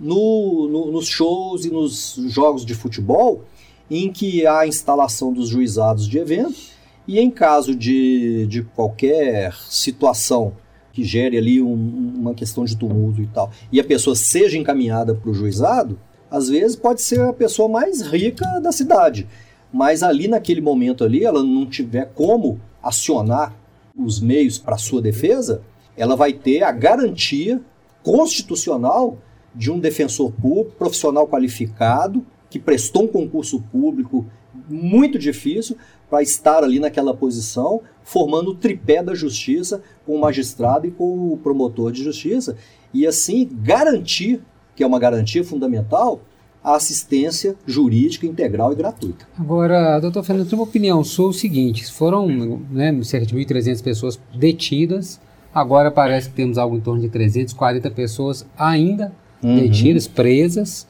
no, 0.00 0.66
no, 0.68 0.90
nos 0.90 1.06
shows 1.06 1.64
e 1.64 1.70
nos 1.70 2.16
jogos 2.28 2.64
de 2.64 2.74
futebol, 2.74 3.44
em 3.90 4.10
que 4.10 4.46
há 4.46 4.60
a 4.60 4.66
instalação 4.66 5.32
dos 5.32 5.48
juizados 5.48 6.08
de 6.08 6.18
evento, 6.18 6.58
e 7.06 7.18
em 7.18 7.30
caso 7.30 7.74
de, 7.74 8.46
de 8.46 8.62
qualquer 8.62 9.54
situação 9.68 10.54
que 10.92 11.04
gere 11.04 11.36
ali 11.36 11.60
um, 11.60 12.14
uma 12.16 12.34
questão 12.34 12.64
de 12.64 12.76
tumulto 12.76 13.20
e 13.20 13.26
tal, 13.26 13.50
e 13.70 13.78
a 13.78 13.84
pessoa 13.84 14.16
seja 14.16 14.56
encaminhada 14.56 15.14
para 15.14 15.30
o 15.30 15.34
juizado, 15.34 15.98
às 16.30 16.48
vezes 16.48 16.76
pode 16.76 17.02
ser 17.02 17.20
a 17.20 17.32
pessoa 17.32 17.68
mais 17.68 18.00
rica 18.00 18.60
da 18.60 18.72
cidade, 18.72 19.26
mas 19.72 20.02
ali 20.02 20.28
naquele 20.28 20.60
momento 20.60 21.04
ali, 21.04 21.24
ela 21.24 21.42
não 21.42 21.66
tiver 21.66 22.10
como 22.14 22.60
acionar 22.82 23.54
os 23.96 24.20
meios 24.20 24.58
para 24.58 24.78
sua 24.78 25.02
defesa, 25.02 25.62
ela 25.96 26.16
vai 26.16 26.32
ter 26.32 26.62
a 26.62 26.72
garantia 26.72 27.60
constitucional 28.02 29.18
de 29.54 29.70
um 29.70 29.78
defensor 29.78 30.32
público, 30.32 30.76
profissional 30.76 31.26
qualificado, 31.26 32.24
que 32.48 32.58
prestou 32.58 33.04
um 33.04 33.08
concurso 33.08 33.60
público 33.72 34.26
muito 34.68 35.18
difícil 35.18 35.76
para 36.08 36.22
estar 36.22 36.64
ali 36.64 36.80
naquela 36.80 37.14
posição, 37.14 37.80
formando 38.02 38.50
o 38.50 38.54
tripé 38.54 39.02
da 39.02 39.14
justiça 39.14 39.80
com 40.04 40.16
o 40.16 40.20
magistrado 40.20 40.86
e 40.86 40.90
com 40.90 41.32
o 41.32 41.36
promotor 41.36 41.92
de 41.92 42.02
justiça, 42.02 42.56
e 42.92 43.06
assim 43.06 43.48
garantir, 43.62 44.40
que 44.74 44.82
é 44.82 44.86
uma 44.86 44.98
garantia 44.98 45.44
fundamental, 45.44 46.20
a 46.62 46.74
assistência 46.74 47.56
jurídica 47.66 48.26
integral 48.26 48.72
e 48.72 48.76
gratuita. 48.76 49.26
Agora, 49.38 49.98
doutor 49.98 50.22
Fernando, 50.22 50.52
uma 50.52 50.64
opinião 50.64 51.02
sua 51.02 51.28
o 51.28 51.32
seguinte, 51.32 51.90
foram 51.90 52.28
né, 52.70 53.02
cerca 53.02 53.24
de 53.24 53.34
1.300 53.34 53.82
pessoas 53.82 54.20
detidas, 54.34 55.20
agora 55.54 55.90
parece 55.90 56.28
que 56.28 56.34
temos 56.34 56.58
algo 56.58 56.76
em 56.76 56.80
torno 56.80 57.00
de 57.00 57.08
340 57.08 57.90
pessoas 57.92 58.44
ainda 58.58 59.12
uhum. 59.42 59.56
detidas, 59.56 60.06
presas, 60.06 60.86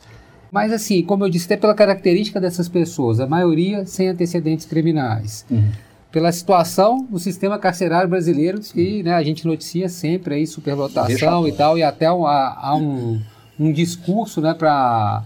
mas 0.50 0.73
assim, 0.73 1.02
como 1.02 1.25
eu 1.25 1.30
disse, 1.30 1.47
até 1.47 1.57
pela 1.57 1.75
característica 1.75 2.40
dessas 2.40 2.69
pessoas, 2.69 3.21
a 3.21 3.26
maioria 3.26 3.87
sem 3.87 4.09
antecedentes 4.09 4.66
criminais. 4.66 5.47
Uhum. 5.50 5.71
Pela 6.11 6.33
situação 6.33 7.07
do 7.09 7.21
sistema 7.21 7.57
carcerário 7.57 8.09
brasileiro, 8.09 8.61
que 8.61 9.02
né, 9.02 9.14
a 9.14 9.23
gente 9.23 9.47
noticia 9.47 9.88
sempre 9.88 10.35
aí 10.35 10.47
superlotação 10.47 11.47
e 11.47 11.52
tal, 11.52 11.78
e 11.78 11.85
até 11.85 12.07
há, 12.07 12.59
há 12.61 12.75
um, 12.75 13.21
um 13.59 13.73
discurso 13.73 14.40
né, 14.40 14.52
para 14.52 15.23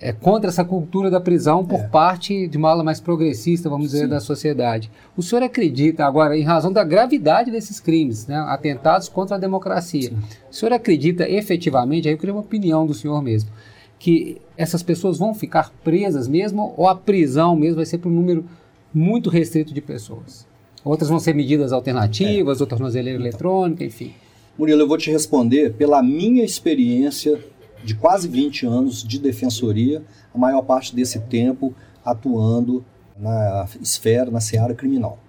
é, 0.00 0.12
contra 0.12 0.50
essa 0.50 0.64
cultura 0.64 1.10
da 1.10 1.20
prisão 1.20 1.64
por 1.64 1.80
é. 1.80 1.88
parte 1.88 2.46
de 2.46 2.56
uma 2.56 2.70
ala 2.70 2.84
mais 2.84 3.00
progressista, 3.00 3.68
vamos 3.68 3.90
dizer, 3.90 4.04
Sim. 4.04 4.08
da 4.08 4.20
sociedade. 4.20 4.90
O 5.16 5.22
senhor 5.22 5.42
acredita, 5.42 6.04
agora, 6.04 6.36
em 6.36 6.42
razão 6.42 6.72
da 6.72 6.84
gravidade 6.84 7.50
desses 7.50 7.80
crimes, 7.80 8.26
né, 8.26 8.36
atentados 8.48 9.08
contra 9.08 9.36
a 9.36 9.38
democracia, 9.38 10.10
Sim. 10.10 10.18
o 10.50 10.54
senhor 10.54 10.72
acredita 10.72 11.28
efetivamente, 11.28 12.08
aí 12.08 12.14
eu 12.14 12.18
queria 12.18 12.34
uma 12.34 12.42
opinião 12.42 12.86
do 12.86 12.94
senhor 12.94 13.22
mesmo, 13.22 13.50
que 13.98 14.40
essas 14.56 14.82
pessoas 14.82 15.18
vão 15.18 15.34
ficar 15.34 15.72
presas 15.82 16.28
mesmo 16.28 16.74
ou 16.76 16.86
a 16.86 16.94
prisão 16.94 17.56
mesmo 17.56 17.76
vai 17.76 17.86
ser 17.86 17.98
para 17.98 18.10
um 18.10 18.14
número 18.14 18.44
muito 18.92 19.30
restrito 19.30 19.72
de 19.72 19.80
pessoas? 19.80 20.46
Outras 20.84 21.10
vão 21.10 21.18
ser 21.18 21.34
medidas 21.34 21.72
alternativas, 21.72 22.60
é. 22.60 22.62
ou 22.62 22.66
tornozeleira 22.66 23.18
então. 23.18 23.26
eletrônica, 23.28 23.84
enfim. 23.84 24.12
Murilo, 24.56 24.82
eu 24.82 24.88
vou 24.88 24.96
te 24.96 25.10
responder 25.10 25.72
pela 25.74 26.02
minha 26.02 26.44
experiência 26.44 27.40
de 27.86 27.94
quase 27.94 28.26
20 28.26 28.66
anos 28.66 29.04
de 29.04 29.16
defensoria, 29.16 30.02
a 30.34 30.38
maior 30.38 30.62
parte 30.62 30.94
desse 30.94 31.20
tempo 31.20 31.72
atuando 32.04 32.84
na 33.16 33.66
esfera, 33.80 34.28
na 34.28 34.40
seara 34.40 34.74
criminal. 34.74 35.20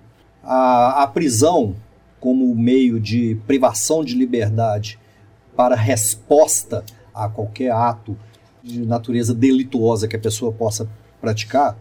A, 0.44 1.04
a 1.04 1.08
prisão 1.08 1.76
como 2.20 2.54
meio 2.56 3.00
de 3.00 3.38
privação 3.46 4.04
de 4.04 4.16
liberdade 4.16 5.00
para 5.56 5.76
resposta 5.76 6.84
a 7.14 7.30
qualquer 7.30 7.72
ato 7.72 8.18
de 8.64 8.84
natureza 8.84 9.36
delituosa 9.36 10.08
que 10.08 10.16
a 10.16 10.20
pessoa 10.20 10.52
possa 10.52 10.90
praticar, 11.22 11.78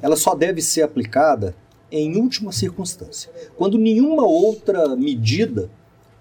ela 0.00 0.16
só 0.16 0.34
deve 0.34 0.62
ser 0.62 0.82
aplicada 0.82 1.54
em 1.92 2.16
última 2.16 2.50
circunstância, 2.50 3.30
quando 3.56 3.78
nenhuma 3.78 4.24
outra 4.24 4.96
medida 4.96 5.70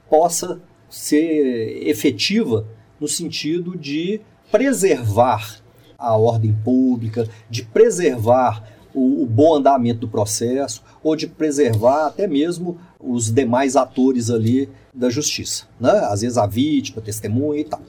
possa 0.09 0.61
ser 0.89 1.87
efetiva 1.87 2.67
no 3.03 3.07
sentido 3.09 3.77
de 3.77 4.21
preservar 4.49 5.57
a 5.97 6.15
ordem 6.15 6.53
pública, 6.63 7.27
de 7.49 7.61
preservar 7.61 8.63
o, 8.93 9.23
o, 9.23 9.25
bom 9.25 9.55
andamento 9.55 9.99
do 9.99 10.07
processo 10.07 10.81
ou 11.03 11.13
de 11.13 11.27
preservar 11.27 12.07
até 12.07 12.27
mesmo 12.27 12.77
os 12.97 13.29
demais 13.29 13.75
atores 13.75 14.29
ali 14.29 14.69
da 14.93 15.09
justiça, 15.09 15.65
né? 15.77 15.91
Às 16.09 16.21
vezes 16.21 16.37
a 16.37 16.47
vítima, 16.47 17.01
a 17.01 17.03
testemunha 17.03 17.59
e 17.59 17.65
tal. 17.65 17.81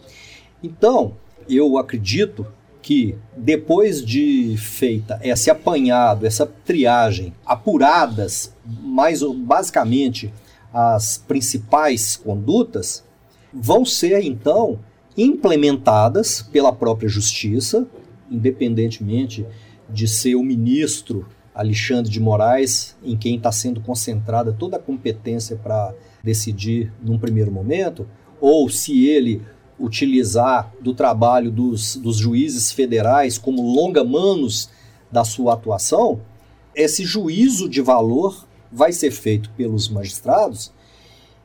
Então, 0.60 1.12
eu 1.48 1.78
acredito 1.78 2.44
que 2.82 3.16
depois 3.36 4.04
de 4.04 4.56
feita 4.56 5.20
esse 5.22 5.48
apanhado, 5.48 6.26
essa 6.26 6.44
triagem, 6.44 7.32
apuradas 7.46 8.52
mais 8.64 9.22
basicamente 9.22 10.34
as 10.72 11.18
principais 11.18 12.16
condutas, 12.16 13.04
vão 13.52 13.84
ser 13.84 14.20
então 14.24 14.80
implementadas 15.16 16.42
pela 16.42 16.72
própria 16.72 17.08
justiça, 17.08 17.86
independentemente 18.30 19.46
de 19.88 20.08
ser 20.08 20.34
o 20.34 20.42
ministro 20.42 21.26
Alexandre 21.54 22.10
de 22.10 22.18
Moraes, 22.18 22.96
em 23.04 23.16
quem 23.16 23.36
está 23.36 23.52
sendo 23.52 23.80
concentrada 23.80 24.52
toda 24.52 24.76
a 24.76 24.80
competência 24.80 25.56
para 25.56 25.94
decidir 26.22 26.92
num 27.02 27.18
primeiro 27.18 27.52
momento, 27.52 28.08
ou 28.40 28.68
se 28.68 29.06
ele 29.06 29.40
utilizar 29.78 30.72
do 30.80 30.94
trabalho 30.94 31.50
dos, 31.50 31.96
dos 31.96 32.16
juízes 32.16 32.72
federais 32.72 33.38
como 33.38 33.62
longa-manos 33.62 34.70
da 35.10 35.24
sua 35.24 35.54
atuação, 35.54 36.20
esse 36.74 37.04
juízo 37.04 37.68
de 37.68 37.80
valor 37.80 38.46
vai 38.70 38.92
ser 38.92 39.12
feito 39.12 39.50
pelos 39.50 39.88
magistrados 39.88 40.72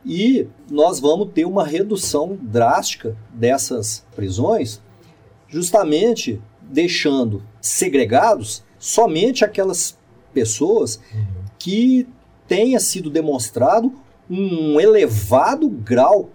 e 0.06 0.48
nós 0.70 1.00
vamos 1.00 1.30
ter 1.34 1.46
uma 1.46 1.66
redução 1.66 2.38
drástica 2.42 3.16
dessas 3.34 4.06
prisões, 4.16 4.82
justamente 5.48 6.42
deixando 6.62 7.44
segregados 7.62 8.64
somente 8.78 9.44
aquelas 9.44 9.98
pessoas 10.34 11.00
que 11.58 12.08
tenha 12.48 12.80
sido 12.80 13.10
demonstrado 13.10 13.92
um 14.30 14.80
elevado 14.80 15.68
grau 15.68 16.30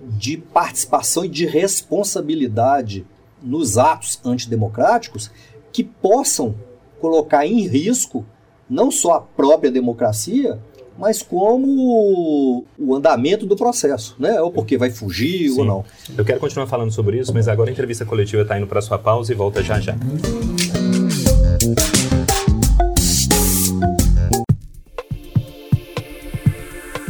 de 0.00 0.36
participação 0.36 1.24
e 1.24 1.28
de 1.28 1.46
responsabilidade 1.46 3.06
nos 3.42 3.78
atos 3.78 4.20
antidemocráticos 4.24 5.30
que 5.72 5.84
possam 5.84 6.54
colocar 7.00 7.46
em 7.46 7.66
risco 7.66 8.24
não 8.68 8.90
só 8.90 9.14
a 9.14 9.20
própria 9.20 9.70
democracia, 9.70 10.58
mas 10.98 11.22
como 11.22 12.64
o 12.78 12.94
andamento 12.94 13.46
do 13.46 13.56
processo, 13.56 14.14
né? 14.18 14.40
Ou 14.40 14.50
porque 14.50 14.76
vai 14.76 14.90
fugir 14.90 15.50
Sim. 15.50 15.60
ou 15.60 15.64
não. 15.64 15.84
Eu 16.16 16.24
quero 16.24 16.40
continuar 16.40 16.66
falando 16.66 16.90
sobre 16.92 17.18
isso, 17.18 17.32
mas 17.32 17.48
agora 17.48 17.70
a 17.70 17.72
entrevista 17.72 18.04
coletiva 18.04 18.42
está 18.42 18.58
indo 18.58 18.66
para 18.66 18.80
sua 18.80 18.98
pausa 18.98 19.32
e 19.32 19.34
volta 19.34 19.62
já 19.62 19.80
já. 19.80 19.96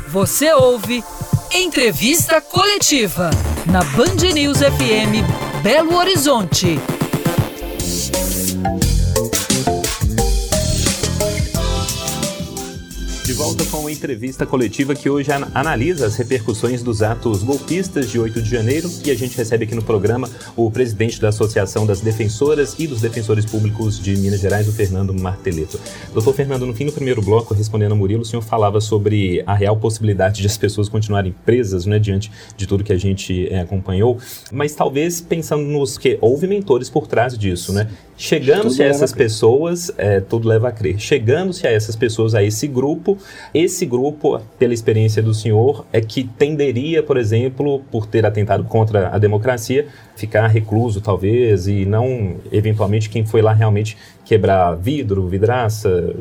Você 0.09 0.53
ouve 0.53 1.03
Entrevista 1.53 2.41
Coletiva 2.41 3.31
na 3.67 3.83
Band 3.83 4.33
News 4.33 4.59
FM 4.59 5.25
Belo 5.63 5.97
Horizonte. 5.97 6.79
Uma 13.85 13.93
entrevista 13.93 14.47
coletiva 14.47 14.95
que 14.95 15.11
hoje 15.11 15.31
analisa 15.31 16.07
as 16.07 16.17
repercussões 16.17 16.83
dos 16.83 17.03
atos 17.03 17.43
golpistas 17.43 18.11
de 18.11 18.19
8 18.19 18.41
de 18.41 18.49
janeiro 18.49 18.91
e 19.05 19.11
a 19.11 19.15
gente 19.15 19.37
recebe 19.37 19.65
aqui 19.65 19.75
no 19.75 19.83
programa 19.83 20.27
o 20.57 20.71
presidente 20.71 21.21
da 21.21 21.29
Associação 21.29 21.85
das 21.85 22.01
Defensoras 22.01 22.77
e 22.79 22.87
dos 22.87 23.03
Defensores 23.03 23.45
Públicos 23.45 24.01
de 24.01 24.17
Minas 24.17 24.41
Gerais, 24.41 24.67
o 24.67 24.73
Fernando 24.73 25.13
Marteleto. 25.13 25.79
Doutor 26.15 26.33
Fernando, 26.33 26.65
no 26.65 26.73
fim 26.73 26.87
do 26.87 26.93
primeiro 26.93 27.21
bloco, 27.21 27.53
respondendo 27.53 27.93
a 27.93 27.95
Murilo, 27.95 28.23
o 28.23 28.25
senhor 28.25 28.41
falava 28.41 28.81
sobre 28.81 29.43
a 29.47 29.55
real 29.55 29.77
possibilidade 29.77 30.41
de 30.41 30.47
as 30.47 30.57
pessoas 30.57 30.89
continuarem 30.89 31.35
presas, 31.45 31.85
né, 31.85 31.99
diante 31.99 32.33
de 32.57 32.67
tudo 32.67 32.83
que 32.83 32.93
a 32.93 32.99
gente 32.99 33.53
é, 33.53 33.61
acompanhou, 33.61 34.17
mas 34.51 34.75
talvez 34.75 35.21
pensando 35.21 35.63
nos 35.63 35.99
que 35.99 36.17
houve 36.23 36.47
mentores 36.47 36.89
por 36.89 37.07
trás 37.07 37.37
disso, 37.37 37.71
né? 37.71 37.91
Chegando-se 38.17 38.83
a 38.83 38.87
essas 38.87 39.13
a 39.13 39.17
pessoas, 39.17 39.91
é, 39.99 40.21
tudo 40.21 40.49
leva 40.49 40.69
a 40.69 40.73
crer. 40.73 40.99
Chegando-se 40.99 41.67
a 41.67 41.71
essas 41.71 41.97
pessoas, 41.97 42.35
a 42.35 42.43
esse 42.43 42.67
grupo, 42.67 43.19
esse 43.53 43.85
grupo, 43.85 44.41
pela 44.59 44.73
experiência 44.73 45.23
do 45.23 45.35
senhor, 45.35 45.85
é 45.93 46.01
que 46.01 46.25
tenderia, 46.25 47.03
por 47.03 47.17
exemplo, 47.17 47.83
por 47.91 48.07
ter 48.07 48.25
atentado 48.25 48.65
contra 48.65 49.09
a 49.09 49.19
democracia, 49.19 49.89
ficar 50.17 50.47
recluso 50.47 51.01
talvez 51.01 51.67
e 51.67 51.85
não, 51.85 52.37
eventualmente, 52.53 53.11
quem 53.11 53.27
foi 53.27 53.43
lá 53.43 53.53
realmente 53.53 53.97
quebrar 54.25 54.75
vidro, 54.75 55.27
vidraça, 55.27 56.15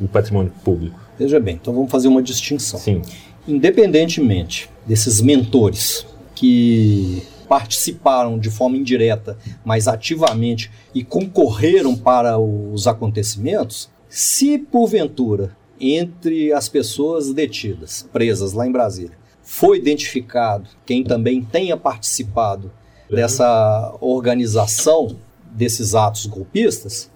o 0.00 0.08
patrimônio 0.08 0.52
público. 0.64 0.98
Veja 1.18 1.40
bem, 1.40 1.54
então 1.60 1.72
vamos 1.72 1.90
fazer 1.90 2.08
uma 2.08 2.22
distinção. 2.22 2.78
Sim. 2.78 3.02
Independentemente 3.48 4.68
desses 4.86 5.20
mentores 5.20 6.06
que 6.34 7.22
participaram 7.48 8.38
de 8.38 8.50
forma 8.50 8.76
indireta, 8.76 9.38
mas 9.64 9.88
ativamente 9.88 10.70
e 10.94 11.02
concorreram 11.04 11.96
para 11.96 12.38
os 12.38 12.86
acontecimentos, 12.86 13.90
se 14.08 14.58
porventura 14.58 15.56
entre 15.80 16.52
as 16.52 16.68
pessoas 16.68 17.32
detidas, 17.32 18.08
presas 18.12 18.52
lá 18.52 18.66
em 18.66 18.72
Brasília, 18.72 19.16
foi 19.42 19.78
identificado 19.78 20.68
quem 20.84 21.04
também 21.04 21.42
tenha 21.42 21.76
participado 21.76 22.72
dessa 23.10 23.94
organização 24.00 25.16
desses 25.52 25.94
atos 25.94 26.26
golpistas, 26.26 27.10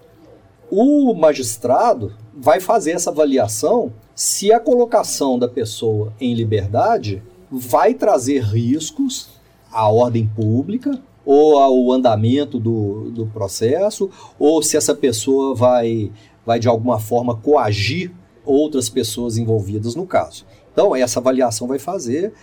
o 0.69 1.13
magistrado 1.13 2.15
vai 2.33 2.61
fazer 2.61 2.91
essa 2.91 3.09
avaliação 3.09 3.91
se 4.15 4.53
a 4.53 4.59
colocação 4.59 5.37
da 5.37 5.47
pessoa 5.47 6.13
em 6.19 6.33
liberdade 6.33 7.21
vai 7.51 7.93
trazer 7.93 8.41
riscos 8.41 9.40
à 9.71 9.89
ordem 9.89 10.27
pública 10.27 11.01
ou 11.25 11.57
ao 11.57 11.91
andamento 11.91 12.59
do, 12.59 13.11
do 13.11 13.27
processo, 13.27 14.09
ou 14.39 14.61
se 14.63 14.75
essa 14.75 14.95
pessoa 14.95 15.55
vai, 15.55 16.11
vai 16.45 16.59
de 16.59 16.67
alguma 16.67 16.99
forma 16.99 17.35
coagir 17.35 18.11
outras 18.43 18.89
pessoas 18.89 19.37
envolvidas 19.37 19.95
no 19.95 20.07
caso. 20.07 20.45
Então, 20.73 20.95
essa 20.95 21.19
avaliação 21.19 21.67
vai 21.67 21.77
fazer 21.77 22.33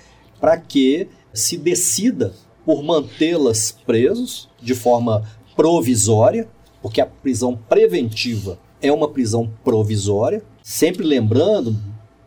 para 0.40 0.56
que 0.56 1.08
se 1.32 1.56
decida 1.56 2.32
por 2.64 2.82
mantê-las 2.82 3.72
presos 3.72 4.48
de 4.60 4.74
forma 4.74 5.24
provisória, 5.56 6.48
porque 6.80 7.00
a 7.00 7.06
prisão 7.06 7.58
preventiva 7.68 8.58
é 8.80 8.92
uma 8.92 9.08
prisão 9.08 9.50
provisória. 9.64 10.42
Sempre 10.62 11.04
lembrando, 11.04 11.76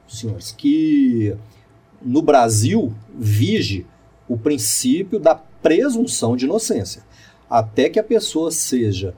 senhores, 0.08 0.52
que 0.52 1.36
no 2.02 2.22
Brasil 2.22 2.94
vige 3.18 3.86
o 4.32 4.38
princípio 4.38 5.20
da 5.20 5.36
presunção 5.36 6.38
de 6.38 6.46
inocência. 6.46 7.04
Até 7.50 7.90
que 7.90 8.00
a 8.00 8.04
pessoa 8.04 8.50
seja 8.50 9.14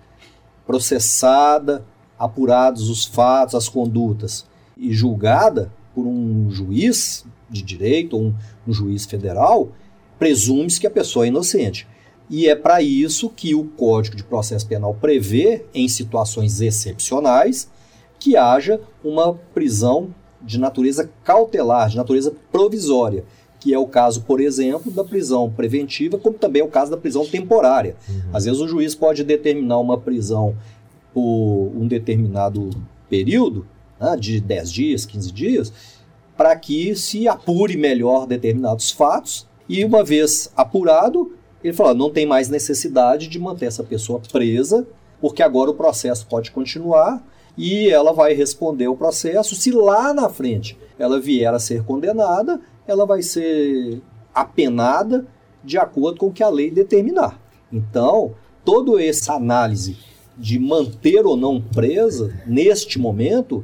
processada, 0.66 1.86
apurados 2.18 2.90
os 2.90 3.06
fatos, 3.06 3.54
as 3.54 3.70
condutas 3.70 4.46
e 4.76 4.92
julgada 4.92 5.72
por 5.94 6.08
um 6.08 6.50
juiz 6.50 7.26
de 7.48 7.62
direito 7.62 8.16
ou 8.16 8.24
um, 8.24 8.36
um 8.68 8.74
juiz 8.74 9.06
federal, 9.06 9.72
presume-se 10.18 10.80
que 10.80 10.88
a 10.88 10.92
pessoa 10.92 11.26
é 11.26 11.28
inocente. 11.28 11.88
E 12.28 12.48
é 12.48 12.56
para 12.56 12.82
isso 12.82 13.30
que 13.30 13.54
o 13.54 13.66
Código 13.66 14.16
de 14.16 14.24
Processo 14.24 14.66
Penal 14.66 14.96
prevê, 14.96 15.66
em 15.74 15.88
situações 15.88 16.60
excepcionais, 16.60 17.70
que 18.18 18.36
haja 18.36 18.82
uma 19.04 19.36
prisão 19.54 20.16
de 20.42 20.60
natureza 20.60 21.10
cautelar, 21.24 21.90
de 21.90 21.98
natureza 21.98 22.34
provisória 22.52 23.24
que 23.64 23.74
é 23.74 23.80
o 23.80 23.88
caso, 23.88 24.24
por 24.24 24.42
exemplo, 24.42 24.92
da 24.92 25.06
prisão 25.06 25.50
preventiva, 25.50 26.18
como 26.18 26.38
também 26.38 26.62
é 26.62 26.66
o 26.66 26.68
caso 26.68 26.92
da 26.92 26.98
prisão 26.98 27.26
temporária. 27.26 27.96
Uhum. 28.10 28.22
Às 28.34 28.44
vezes 28.44 28.60
o 28.60 28.68
juiz 28.68 28.94
pode 28.94 29.24
determinar 29.24 29.78
uma 29.78 29.98
prisão 29.98 30.54
por 31.14 31.72
um 31.74 31.88
determinado 31.88 32.72
período, 33.10 33.66
né, 33.98 34.18
de 34.20 34.42
10 34.42 34.70
dias, 34.70 35.06
15 35.06 35.32
dias, 35.32 35.74
para 36.36 36.54
que 36.58 36.94
se 36.94 37.26
apure 37.26 37.78
melhor 37.78 38.28
determinados 38.28 38.92
fatos 38.92 39.48
e 39.70 39.86
uma 39.86 40.04
vez 40.04 40.52
apurado, 40.58 41.32
ele 41.64 41.72
fala, 41.72 41.94
não 41.94 42.10
tem 42.10 42.26
mais 42.26 42.50
necessidade 42.50 43.30
de 43.30 43.40
manter 43.40 43.68
essa 43.68 43.84
pessoa 43.84 44.20
presa, 44.30 44.86
porque 45.22 45.42
agora 45.42 45.72
o 45.72 45.76
processo 45.76 46.28
pode 46.28 46.52
continuar 46.52 47.26
e 47.58 47.88
ela 47.88 48.12
vai 48.12 48.34
responder 48.34 48.90
o 48.90 48.98
processo. 48.98 49.56
Se 49.56 49.72
lá 49.72 50.14
na 50.14 50.28
frente 50.28 50.78
ela 51.00 51.18
vier 51.18 51.54
a 51.54 51.60
ser 51.60 51.86
condenada, 51.86 52.60
ela 52.88 53.06
vai 53.06 53.22
ser 53.22 54.02
apenada 54.34 55.26
de 55.64 55.78
acordo 55.78 56.20
com 56.20 56.28
o 56.28 56.34
que 56.34 56.44
a 56.44 56.50
lei 56.50 56.70
determinar. 56.70 57.40
Então, 57.72 58.34
toda 58.66 59.02
essa 59.04 59.34
análise 59.34 59.98
de 60.38 60.60
manter 60.60 61.26
ou 61.26 61.38
não 61.38 61.62
presa, 61.62 62.34
neste 62.46 63.00
momento, 63.00 63.64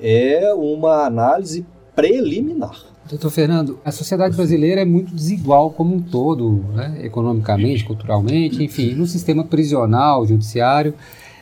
é 0.00 0.52
uma 0.54 1.06
análise 1.06 1.64
preliminar. 1.94 2.92
Doutor 3.08 3.30
Fernando, 3.30 3.78
a 3.84 3.90
sociedade 3.90 4.36
brasileira 4.36 4.80
é 4.80 4.84
muito 4.84 5.14
desigual 5.14 5.70
como 5.70 5.94
um 5.94 6.00
todo, 6.00 6.64
né? 6.72 7.00
economicamente, 7.02 7.84
culturalmente, 7.84 8.62
enfim, 8.62 8.94
no 8.94 9.06
sistema 9.06 9.44
prisional, 9.44 10.26
judiciário, 10.26 10.94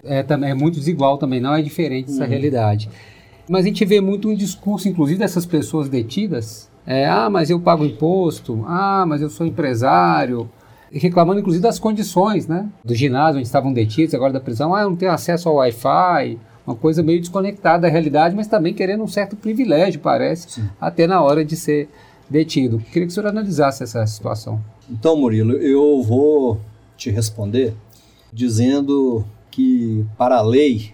é, 0.03 0.23
também, 0.23 0.51
é 0.51 0.55
muito 0.55 0.79
desigual 0.79 1.19
também, 1.19 1.41
não 1.41 1.55
é 1.55 1.63
diferente 1.63 2.11
essa 2.11 2.25
uhum. 2.25 2.29
realidade. 2.29 2.89
Mas 3.49 3.65
a 3.65 3.69
gente 3.69 3.85
vê 3.85 4.01
muito 4.01 4.31
um 4.31 4.35
discurso, 4.35 4.89
inclusive, 4.89 5.19
dessas 5.19 5.45
pessoas 5.45 5.89
detidas, 5.89 6.70
é, 6.87 7.07
ah, 7.07 7.29
mas 7.31 7.51
eu 7.51 7.61
pago 7.61 7.85
imposto. 7.85 8.65
Ah, 8.67 9.05
mas 9.07 9.23
eu 9.23 9.31
sou 9.31 9.47
empresário. 9.47 10.49
reclamando, 10.93 11.41
inclusive, 11.41 11.63
das 11.63 11.79
condições, 11.79 12.47
né? 12.47 12.69
Do 12.85 12.95
ginásio 12.95 13.39
onde 13.39 13.47
estavam 13.47 13.73
detidos, 13.73 14.15
agora 14.15 14.33
da 14.33 14.41
prisão. 14.41 14.75
Ah, 14.75 14.83
eu 14.83 14.91
não 14.91 14.97
tenho 14.97 15.13
acesso 15.13 15.49
ao 15.49 15.57
Wi-Fi. 15.57 16.39
Uma 16.67 16.77
coisa 16.77 17.03
meio 17.03 17.21
desconectada 17.21 17.83
da 17.83 17.89
realidade, 17.89 18.35
mas 18.35 18.47
também 18.47 18.75
querendo 18.75 19.03
um 19.03 19.09
certo 19.09 19.35
privilégio, 19.37 20.01
parece, 20.01 20.51
Sim. 20.51 20.69
até 20.81 21.07
na 21.07 21.21
hora 21.21 21.45
de 21.45 21.57
ser 21.57 21.89
detido. 22.29 22.79
Queria 22.79 23.07
que 23.07 23.09
o 23.09 23.11
senhor 23.11 23.29
analisasse 23.29 23.83
essa 23.83 24.07
situação. 24.07 24.61
Então, 24.89 25.17
Murilo, 25.17 25.53
eu 25.53 26.03
vou 26.03 26.61
te 26.97 27.11
responder 27.11 27.75
dizendo 28.33 29.25
que, 29.51 30.05
para 30.17 30.37
a 30.37 30.43
lei, 30.43 30.93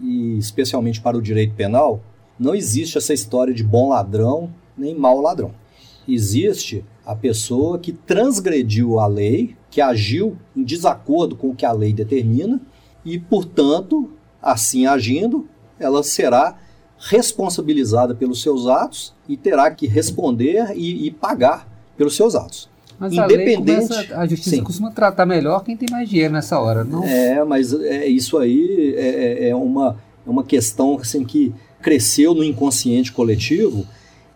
e 0.00 0.38
especialmente 0.38 1.00
para 1.00 1.16
o 1.16 1.22
direito 1.22 1.54
penal, 1.54 2.00
não 2.38 2.54
existe 2.54 2.96
essa 2.96 3.12
história 3.12 3.52
de 3.52 3.62
bom 3.62 3.90
ladrão 3.90 4.50
nem 4.76 4.94
mau 4.94 5.20
ladrão. 5.20 5.52
Existe 6.08 6.84
a 7.04 7.14
pessoa 7.14 7.78
que 7.78 7.92
transgrediu 7.92 8.98
a 8.98 9.06
lei, 9.06 9.56
que 9.70 9.80
agiu 9.80 10.36
em 10.56 10.62
desacordo 10.62 11.36
com 11.36 11.50
o 11.50 11.54
que 11.54 11.64
a 11.64 11.72
lei 11.72 11.92
determina 11.92 12.60
e, 13.04 13.18
portanto, 13.18 14.10
assim 14.40 14.86
agindo, 14.86 15.48
ela 15.78 16.02
será 16.02 16.58
responsabilizada 16.98 18.14
pelos 18.14 18.42
seus 18.42 18.66
atos 18.66 19.12
e 19.28 19.36
terá 19.36 19.70
que 19.70 19.86
responder 19.86 20.72
e, 20.76 21.06
e 21.06 21.10
pagar 21.10 21.68
pelos 21.96 22.14
seus 22.14 22.34
atos. 22.34 22.70
Mas 22.98 23.12
Independente, 23.12 23.92
a, 23.92 23.96
começa, 23.96 24.18
a 24.18 24.26
justiça 24.26 24.56
sim. 24.56 24.62
costuma 24.62 24.92
tratar 24.92 25.26
melhor 25.26 25.64
quem 25.64 25.76
tem 25.76 25.88
mais 25.90 26.08
dinheiro 26.08 26.32
nessa 26.32 26.60
hora, 26.60 26.84
não? 26.84 27.02
É, 27.02 27.44
mas 27.44 27.72
é, 27.72 28.06
isso 28.06 28.38
aí 28.38 28.94
é, 28.96 29.46
é, 29.46 29.48
é 29.48 29.56
uma, 29.56 29.96
é 30.24 30.30
uma 30.30 30.44
questão 30.44 30.96
assim, 30.96 31.24
que 31.24 31.52
cresceu 31.80 32.32
no 32.32 32.44
inconsciente 32.44 33.10
coletivo 33.10 33.84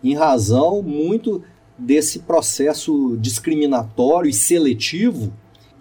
em 0.02 0.14
razão 0.14 0.82
muito 0.82 1.42
desse 1.78 2.20
processo 2.20 3.16
discriminatório 3.18 4.28
e 4.28 4.32
seletivo 4.32 5.32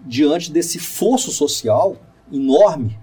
diante 0.04 0.52
desse 0.52 0.78
fosso 0.78 1.30
social 1.30 1.96
enorme 2.32 2.98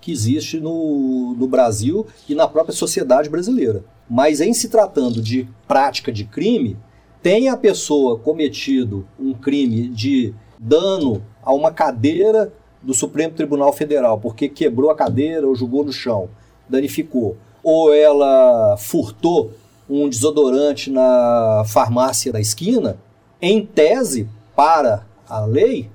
que 0.00 0.10
existe 0.10 0.58
no, 0.58 1.34
no 1.38 1.46
Brasil 1.46 2.06
e 2.28 2.34
na 2.34 2.48
própria 2.48 2.74
sociedade 2.74 3.30
brasileira. 3.30 3.84
Mas 4.10 4.40
em 4.40 4.52
se 4.52 4.68
tratando 4.68 5.22
de 5.22 5.48
prática 5.66 6.10
de 6.10 6.24
crime, 6.24 6.76
tem 7.22 7.48
a 7.48 7.56
pessoa 7.56 8.18
cometido 8.18 9.06
um 9.18 9.32
crime 9.32 9.88
de 9.88 10.34
dano 10.58 11.22
a 11.42 11.54
uma 11.54 11.70
cadeira 11.70 12.52
do 12.82 12.92
Supremo 12.92 13.34
Tribunal 13.34 13.72
Federal, 13.72 14.18
porque 14.18 14.48
quebrou 14.48 14.90
a 14.90 14.94
cadeira 14.94 15.46
ou 15.46 15.54
jogou 15.54 15.84
no 15.84 15.92
chão, 15.92 16.28
danificou, 16.68 17.36
ou 17.62 17.94
ela 17.94 18.76
furtou 18.76 19.52
um 19.92 20.08
desodorante 20.08 20.90
na 20.90 21.64
farmácia 21.66 22.32
da 22.32 22.40
esquina, 22.40 22.96
em 23.40 23.66
tese, 23.66 24.26
para 24.56 25.04
a 25.28 25.44
lei, 25.44 25.90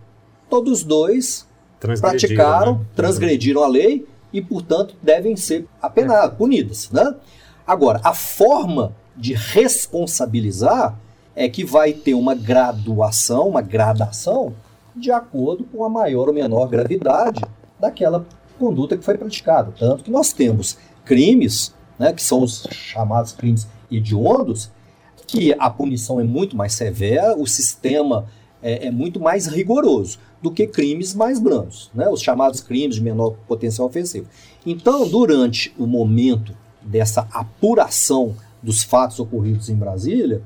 todos 0.48 0.84
dois 0.84 1.48
praticaram, 1.80 2.80
né? 2.80 2.86
transgrediram 2.96 3.64
a 3.64 3.68
lei 3.68 4.06
e, 4.32 4.40
portanto, 4.42 4.96
devem 5.02 5.36
ser 5.36 5.68
apenadas, 5.82 6.34
é. 6.34 6.36
punidas. 6.36 6.92
Né? 6.92 7.16
Agora, 7.66 8.00
a 8.04 8.14
forma 8.14 8.94
de 9.16 9.34
responsabilizar 9.34 10.98
é 11.36 11.50
que 11.50 11.64
vai 11.64 11.94
ter 11.94 12.14
uma 12.14 12.36
graduação, 12.36 13.50
uma 13.50 13.62
gradação, 13.62 14.54
de 14.96 15.12
acordo 15.12 15.64
com 15.64 15.84
a 15.84 15.90
maior 15.90 16.28
ou 16.28 16.34
menor 16.34 16.68
gravidade 16.68 17.42
daquela 17.80 18.26
conduta 18.60 18.98
que 18.98 19.04
foi 19.04 19.18
praticada. 19.18 19.74
Tanto 19.78 20.04
que 20.04 20.12
nós 20.12 20.34
temos 20.34 20.78
crimes, 21.06 21.74
né, 21.98 22.14
que 22.14 22.22
são 22.22 22.44
os 22.44 22.68
chamados 22.72 23.32
crimes 23.32 23.68
hediondos, 23.92 24.72
que 25.26 25.54
a 25.60 25.70
punição 25.70 26.20
é 26.20 26.24
muito 26.24 26.56
mais 26.56 26.74
severa, 26.74 27.36
o 27.38 27.46
sistema 27.46 28.28
é, 28.62 28.88
é, 28.88 28.92
muito 28.92 29.20
mais 29.20 29.48
rigoroso 29.48 30.20
do 30.42 30.52
que 30.52 30.68
crimes 30.68 31.14
mais 31.14 31.40
brandos, 31.40 31.92
né? 31.94 32.08
os 32.08 32.22
chamados 32.22 32.62
crimes 32.62 32.96
de 32.96 33.02
menor 33.02 33.36
potencial 33.48 33.88
ofensivo. 33.88 34.28
Então, 34.66 35.08
durante 35.08 35.74
o 35.78 35.86
momento 35.86 36.54
dessa 36.82 37.28
apuração 37.32 38.36
dos 38.62 38.84
fatos 38.84 39.20
ocorridos 39.20 39.70
em 39.70 39.76
Brasília, 39.76 40.42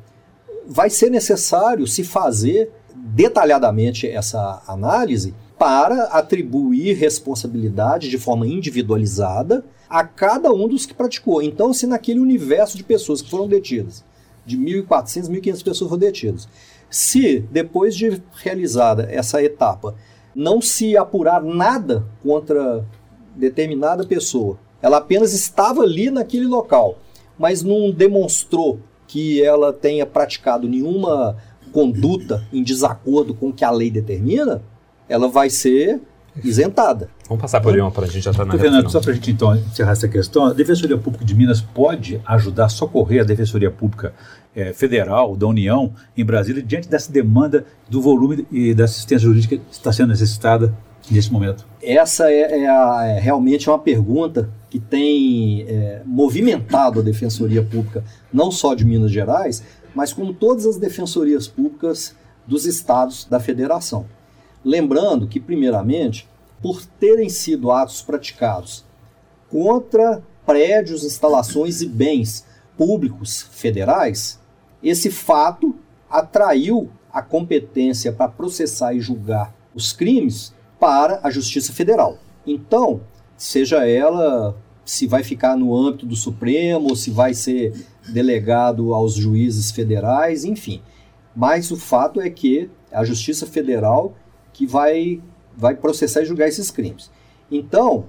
vai 0.67 0.89
ser 0.89 1.09
necessário 1.09 1.85
se 1.85 2.03
fazer 2.03 2.71
detalhadamente 2.95 4.07
essa 4.07 4.61
análise 4.67 5.33
para 5.57 6.05
atribuir 6.05 6.93
responsabilidade 6.93 8.09
de 8.09 8.17
forma 8.17 8.47
individualizada 8.47 9.63
a 9.91 10.05
cada 10.05 10.53
um 10.53 10.69
dos 10.69 10.85
que 10.85 10.93
praticou. 10.93 11.41
Então, 11.41 11.73
se 11.73 11.85
naquele 11.85 12.19
universo 12.19 12.77
de 12.77 12.83
pessoas 12.83 13.21
que 13.21 13.29
foram 13.29 13.47
detidas, 13.47 14.05
de 14.45 14.57
1.400, 14.57 15.29
1.500 15.29 15.63
pessoas 15.63 15.89
foram 15.89 15.99
detidas, 15.99 16.47
se 16.89 17.39
depois 17.51 17.95
de 17.95 18.21
realizada 18.33 19.07
essa 19.11 19.43
etapa 19.43 19.95
não 20.33 20.61
se 20.61 20.95
apurar 20.95 21.43
nada 21.43 22.05
contra 22.23 22.85
determinada 23.35 24.05
pessoa, 24.05 24.57
ela 24.81 24.97
apenas 24.97 25.33
estava 25.33 25.83
ali 25.83 26.09
naquele 26.09 26.45
local, 26.45 26.97
mas 27.37 27.61
não 27.61 27.91
demonstrou 27.91 28.79
que 29.07 29.43
ela 29.43 29.73
tenha 29.73 30.05
praticado 30.05 30.69
nenhuma 30.69 31.35
conduta 31.73 32.47
em 32.51 32.63
desacordo 32.63 33.33
com 33.33 33.49
o 33.49 33.53
que 33.53 33.65
a 33.65 33.71
lei 33.71 33.91
determina, 33.91 34.63
ela 35.07 35.27
vai 35.27 35.49
ser 35.49 35.99
isentada. 36.43 37.09
Vamos 37.27 37.41
passar 37.41 37.59
por 37.61 37.77
uma 37.77 37.91
para 37.91 38.05
a 38.05 38.07
gente 38.07 38.23
já 38.23 38.31
estar 38.31 38.45
tá 38.45 38.53
na 38.53 38.57
Fernando, 38.57 38.89
só 38.89 38.99
para 38.99 39.11
a 39.11 39.13
gente 39.13 39.31
então 39.31 39.55
encerrar 39.55 39.91
essa 39.91 40.07
questão, 40.07 40.45
a 40.45 40.53
Defensoria 40.53 40.97
Pública 40.97 41.25
de 41.25 41.35
Minas 41.35 41.61
pode 41.61 42.21
ajudar 42.25 42.65
a 42.65 42.69
socorrer 42.69 43.21
a 43.21 43.23
Defensoria 43.23 43.69
Pública 43.69 44.13
é, 44.55 44.73
Federal 44.73 45.35
da 45.35 45.47
União 45.47 45.93
em 46.15 46.25
Brasília 46.25 46.61
diante 46.61 46.87
dessa 46.87 47.11
demanda 47.11 47.65
do 47.89 48.01
volume 48.01 48.45
e 48.51 48.73
da 48.73 48.85
assistência 48.85 49.27
jurídica 49.27 49.57
que 49.57 49.63
está 49.71 49.91
sendo 49.91 50.09
necessitada 50.09 50.73
nesse 51.09 51.31
momento? 51.31 51.65
Essa 51.81 52.31
é, 52.31 52.63
é, 52.63 52.69
a, 52.69 53.05
é 53.05 53.19
realmente 53.19 53.69
uma 53.69 53.79
pergunta 53.79 54.49
que 54.69 54.79
tem 54.79 55.65
é, 55.67 56.01
movimentado 56.05 56.99
a 56.99 57.03
Defensoria 57.03 57.63
Pública, 57.63 58.03
não 58.31 58.51
só 58.51 58.73
de 58.73 58.85
Minas 58.85 59.11
Gerais, 59.11 59.63
mas 59.93 60.13
como 60.13 60.33
todas 60.33 60.65
as 60.65 60.77
defensorias 60.77 61.47
públicas 61.47 62.15
dos 62.47 62.65
estados 62.65 63.25
da 63.25 63.39
federação. 63.39 64.05
Lembrando 64.63 65.27
que, 65.27 65.39
primeiramente, 65.39 66.27
por 66.61 66.85
terem 66.85 67.29
sido 67.29 67.71
atos 67.71 68.01
praticados 68.01 68.85
contra 69.49 70.21
prédios, 70.45 71.03
instalações 71.03 71.81
e 71.81 71.87
bens 71.87 72.45
públicos 72.77 73.47
federais, 73.51 74.39
esse 74.81 75.09
fato 75.11 75.75
atraiu 76.09 76.89
a 77.11 77.21
competência 77.21 78.11
para 78.11 78.31
processar 78.31 78.93
e 78.93 78.99
julgar 78.99 79.53
os 79.73 79.91
crimes 79.91 80.53
para 80.79 81.19
a 81.23 81.29
Justiça 81.29 81.73
Federal. 81.73 82.17
Então, 82.45 83.01
seja 83.37 83.85
ela 83.87 84.55
se 84.83 85.07
vai 85.07 85.23
ficar 85.23 85.55
no 85.55 85.75
âmbito 85.75 86.05
do 86.05 86.15
Supremo, 86.15 86.89
ou 86.89 86.95
se 86.95 87.11
vai 87.11 87.33
ser 87.33 87.73
delegado 88.11 88.93
aos 88.93 89.13
juízes 89.13 89.71
federais, 89.71 90.43
enfim. 90.43 90.81
Mas 91.35 91.71
o 91.71 91.77
fato 91.77 92.19
é 92.19 92.29
que 92.29 92.69
a 92.91 93.05
Justiça 93.05 93.45
Federal 93.45 94.15
que 94.61 94.67
vai, 94.67 95.19
vai 95.57 95.75
processar 95.75 96.21
e 96.21 96.25
julgar 96.25 96.47
esses 96.47 96.69
crimes. 96.69 97.09
Então, 97.51 98.05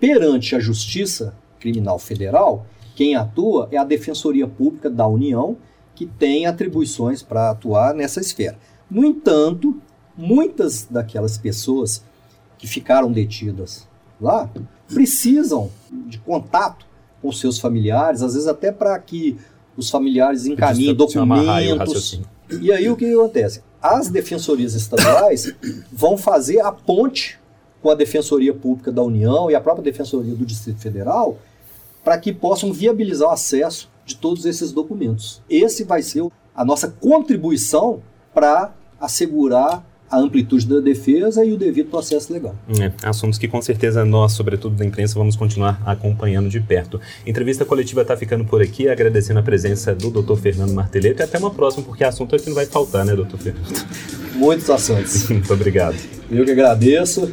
perante 0.00 0.56
a 0.56 0.58
Justiça 0.58 1.34
Criminal 1.60 1.98
Federal, 1.98 2.64
quem 2.96 3.14
atua 3.14 3.68
é 3.70 3.76
a 3.76 3.84
Defensoria 3.84 4.48
Pública 4.48 4.88
da 4.88 5.06
União, 5.06 5.54
que 5.94 6.06
tem 6.06 6.46
atribuições 6.46 7.22
para 7.22 7.50
atuar 7.50 7.92
nessa 7.92 8.20
esfera. 8.20 8.56
No 8.90 9.04
entanto, 9.04 9.82
muitas 10.16 10.86
daquelas 10.90 11.36
pessoas 11.36 12.02
que 12.56 12.66
ficaram 12.66 13.12
detidas 13.12 13.86
lá 14.18 14.50
precisam 14.88 15.70
de 16.08 16.16
contato 16.20 16.86
com 17.20 17.30
seus 17.30 17.58
familiares, 17.58 18.22
às 18.22 18.32
vezes 18.32 18.48
até 18.48 18.72
para 18.72 18.98
que 18.98 19.36
os 19.76 19.90
familiares 19.90 20.46
encaminhem 20.46 20.94
documentos. 20.94 22.18
E 22.62 22.72
aí 22.72 22.88
o 22.88 22.96
que 22.96 23.12
acontece? 23.12 23.60
As 23.82 24.08
defensorias 24.08 24.74
estaduais 24.74 25.52
vão 25.90 26.16
fazer 26.16 26.60
a 26.60 26.70
ponte 26.70 27.40
com 27.82 27.90
a 27.90 27.94
Defensoria 27.94 28.54
Pública 28.54 28.92
da 28.92 29.02
União 29.02 29.50
e 29.50 29.54
a 29.56 29.60
própria 29.60 29.82
Defensoria 29.82 30.34
do 30.34 30.46
Distrito 30.46 30.80
Federal 30.80 31.36
para 32.04 32.16
que 32.18 32.32
possam 32.32 32.72
viabilizar 32.72 33.28
o 33.28 33.32
acesso 33.32 33.90
de 34.04 34.16
todos 34.16 34.44
esses 34.44 34.72
documentos. 34.72 35.42
Esse 35.50 35.84
vai 35.84 36.02
ser 36.02 36.26
a 36.54 36.64
nossa 36.64 36.88
contribuição 36.88 38.02
para 38.32 38.72
assegurar 39.00 39.84
a 40.12 40.18
amplitude 40.18 40.66
da 40.68 40.78
defesa 40.78 41.42
e 41.42 41.52
o 41.52 41.56
devido 41.56 41.88
processo 41.88 42.30
legal. 42.30 42.54
É, 42.78 42.92
assuntos 43.02 43.38
que 43.38 43.48
com 43.48 43.62
certeza 43.62 44.04
nós, 44.04 44.32
sobretudo 44.32 44.76
da 44.76 44.84
imprensa, 44.84 45.14
vamos 45.14 45.34
continuar 45.36 45.82
acompanhando 45.86 46.50
de 46.50 46.60
perto. 46.60 47.00
Entrevista 47.26 47.64
coletiva 47.64 48.02
está 48.02 48.14
ficando 48.14 48.44
por 48.44 48.60
aqui, 48.60 48.90
agradecendo 48.90 49.40
a 49.40 49.42
presença 49.42 49.94
do 49.94 50.10
Dr. 50.10 50.36
Fernando 50.36 50.74
Marteleto 50.74 51.22
e 51.22 51.24
até 51.24 51.38
uma 51.38 51.50
próxima, 51.50 51.82
porque 51.82 52.04
assunto 52.04 52.36
aqui 52.36 52.46
não 52.46 52.54
vai 52.54 52.66
faltar, 52.66 53.06
né, 53.06 53.16
doutor 53.16 53.40
Fernando? 53.40 53.86
Muitos 54.36 54.68
assuntos. 54.68 55.28
Muito 55.32 55.52
obrigado. 55.52 55.96
Eu 56.30 56.44
que 56.44 56.50
agradeço 56.50 57.32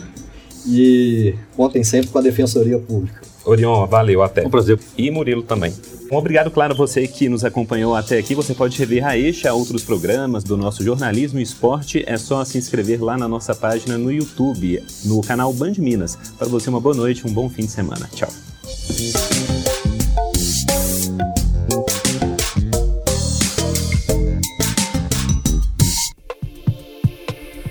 e 0.65 1.36
contem 1.58 1.84
sempre 1.84 2.08
com 2.08 2.18
a 2.18 2.22
Defensoria 2.22 2.80
Pública. 2.80 3.22
Orion, 3.44 3.86
valeu, 3.88 4.22
até. 4.22 4.46
Um 4.46 4.50
prazer. 4.50 4.80
E 4.98 5.12
Murilo 5.12 5.44
também. 5.44 5.74
Obrigado, 6.12 6.50
claro, 6.50 6.74
você 6.76 7.08
que 7.08 7.30
nos 7.30 7.45
acompanhou 7.45 7.95
até 7.95 8.17
aqui. 8.17 8.34
Você 8.34 8.56
pode 8.56 8.78
rever 8.78 9.06
a 9.06 9.17
este 9.17 9.48
a 9.48 9.54
outros 9.54 9.84
programas 9.84 10.43
do 10.43 10.58
nosso 10.58 10.84
jornalismo 10.84 11.39
e 11.39 11.43
esporte. 11.43 12.04
É 12.08 12.17
só 12.17 12.43
se 12.43 12.58
inscrever 12.58 13.04
lá 13.04 13.17
na 13.17 13.28
nossa 13.28 13.54
página 13.54 13.98
no 13.98 14.12
YouTube, 14.12 14.84
no 15.06 15.22
canal 15.22 15.54
Band 15.54 15.74
Minas. 15.78 16.17
Para 16.38 16.48
você, 16.48 16.69
uma 16.69 16.82
boa 16.82 16.95
noite, 16.95 17.28
um 17.28 17.32
bom 17.32 17.48
fim 17.48 17.62
de 17.62 17.72
semana. 17.72 18.10
Tchau. 18.13 18.30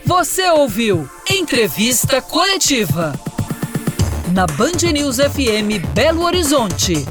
Você 0.05 0.48
ouviu 0.51 1.09
Entrevista 1.31 2.22
Coletiva 2.22 3.12
na 4.33 4.46
Band 4.46 4.92
News 4.92 5.16
FM 5.16 5.85
Belo 5.94 6.22
Horizonte. 6.22 7.05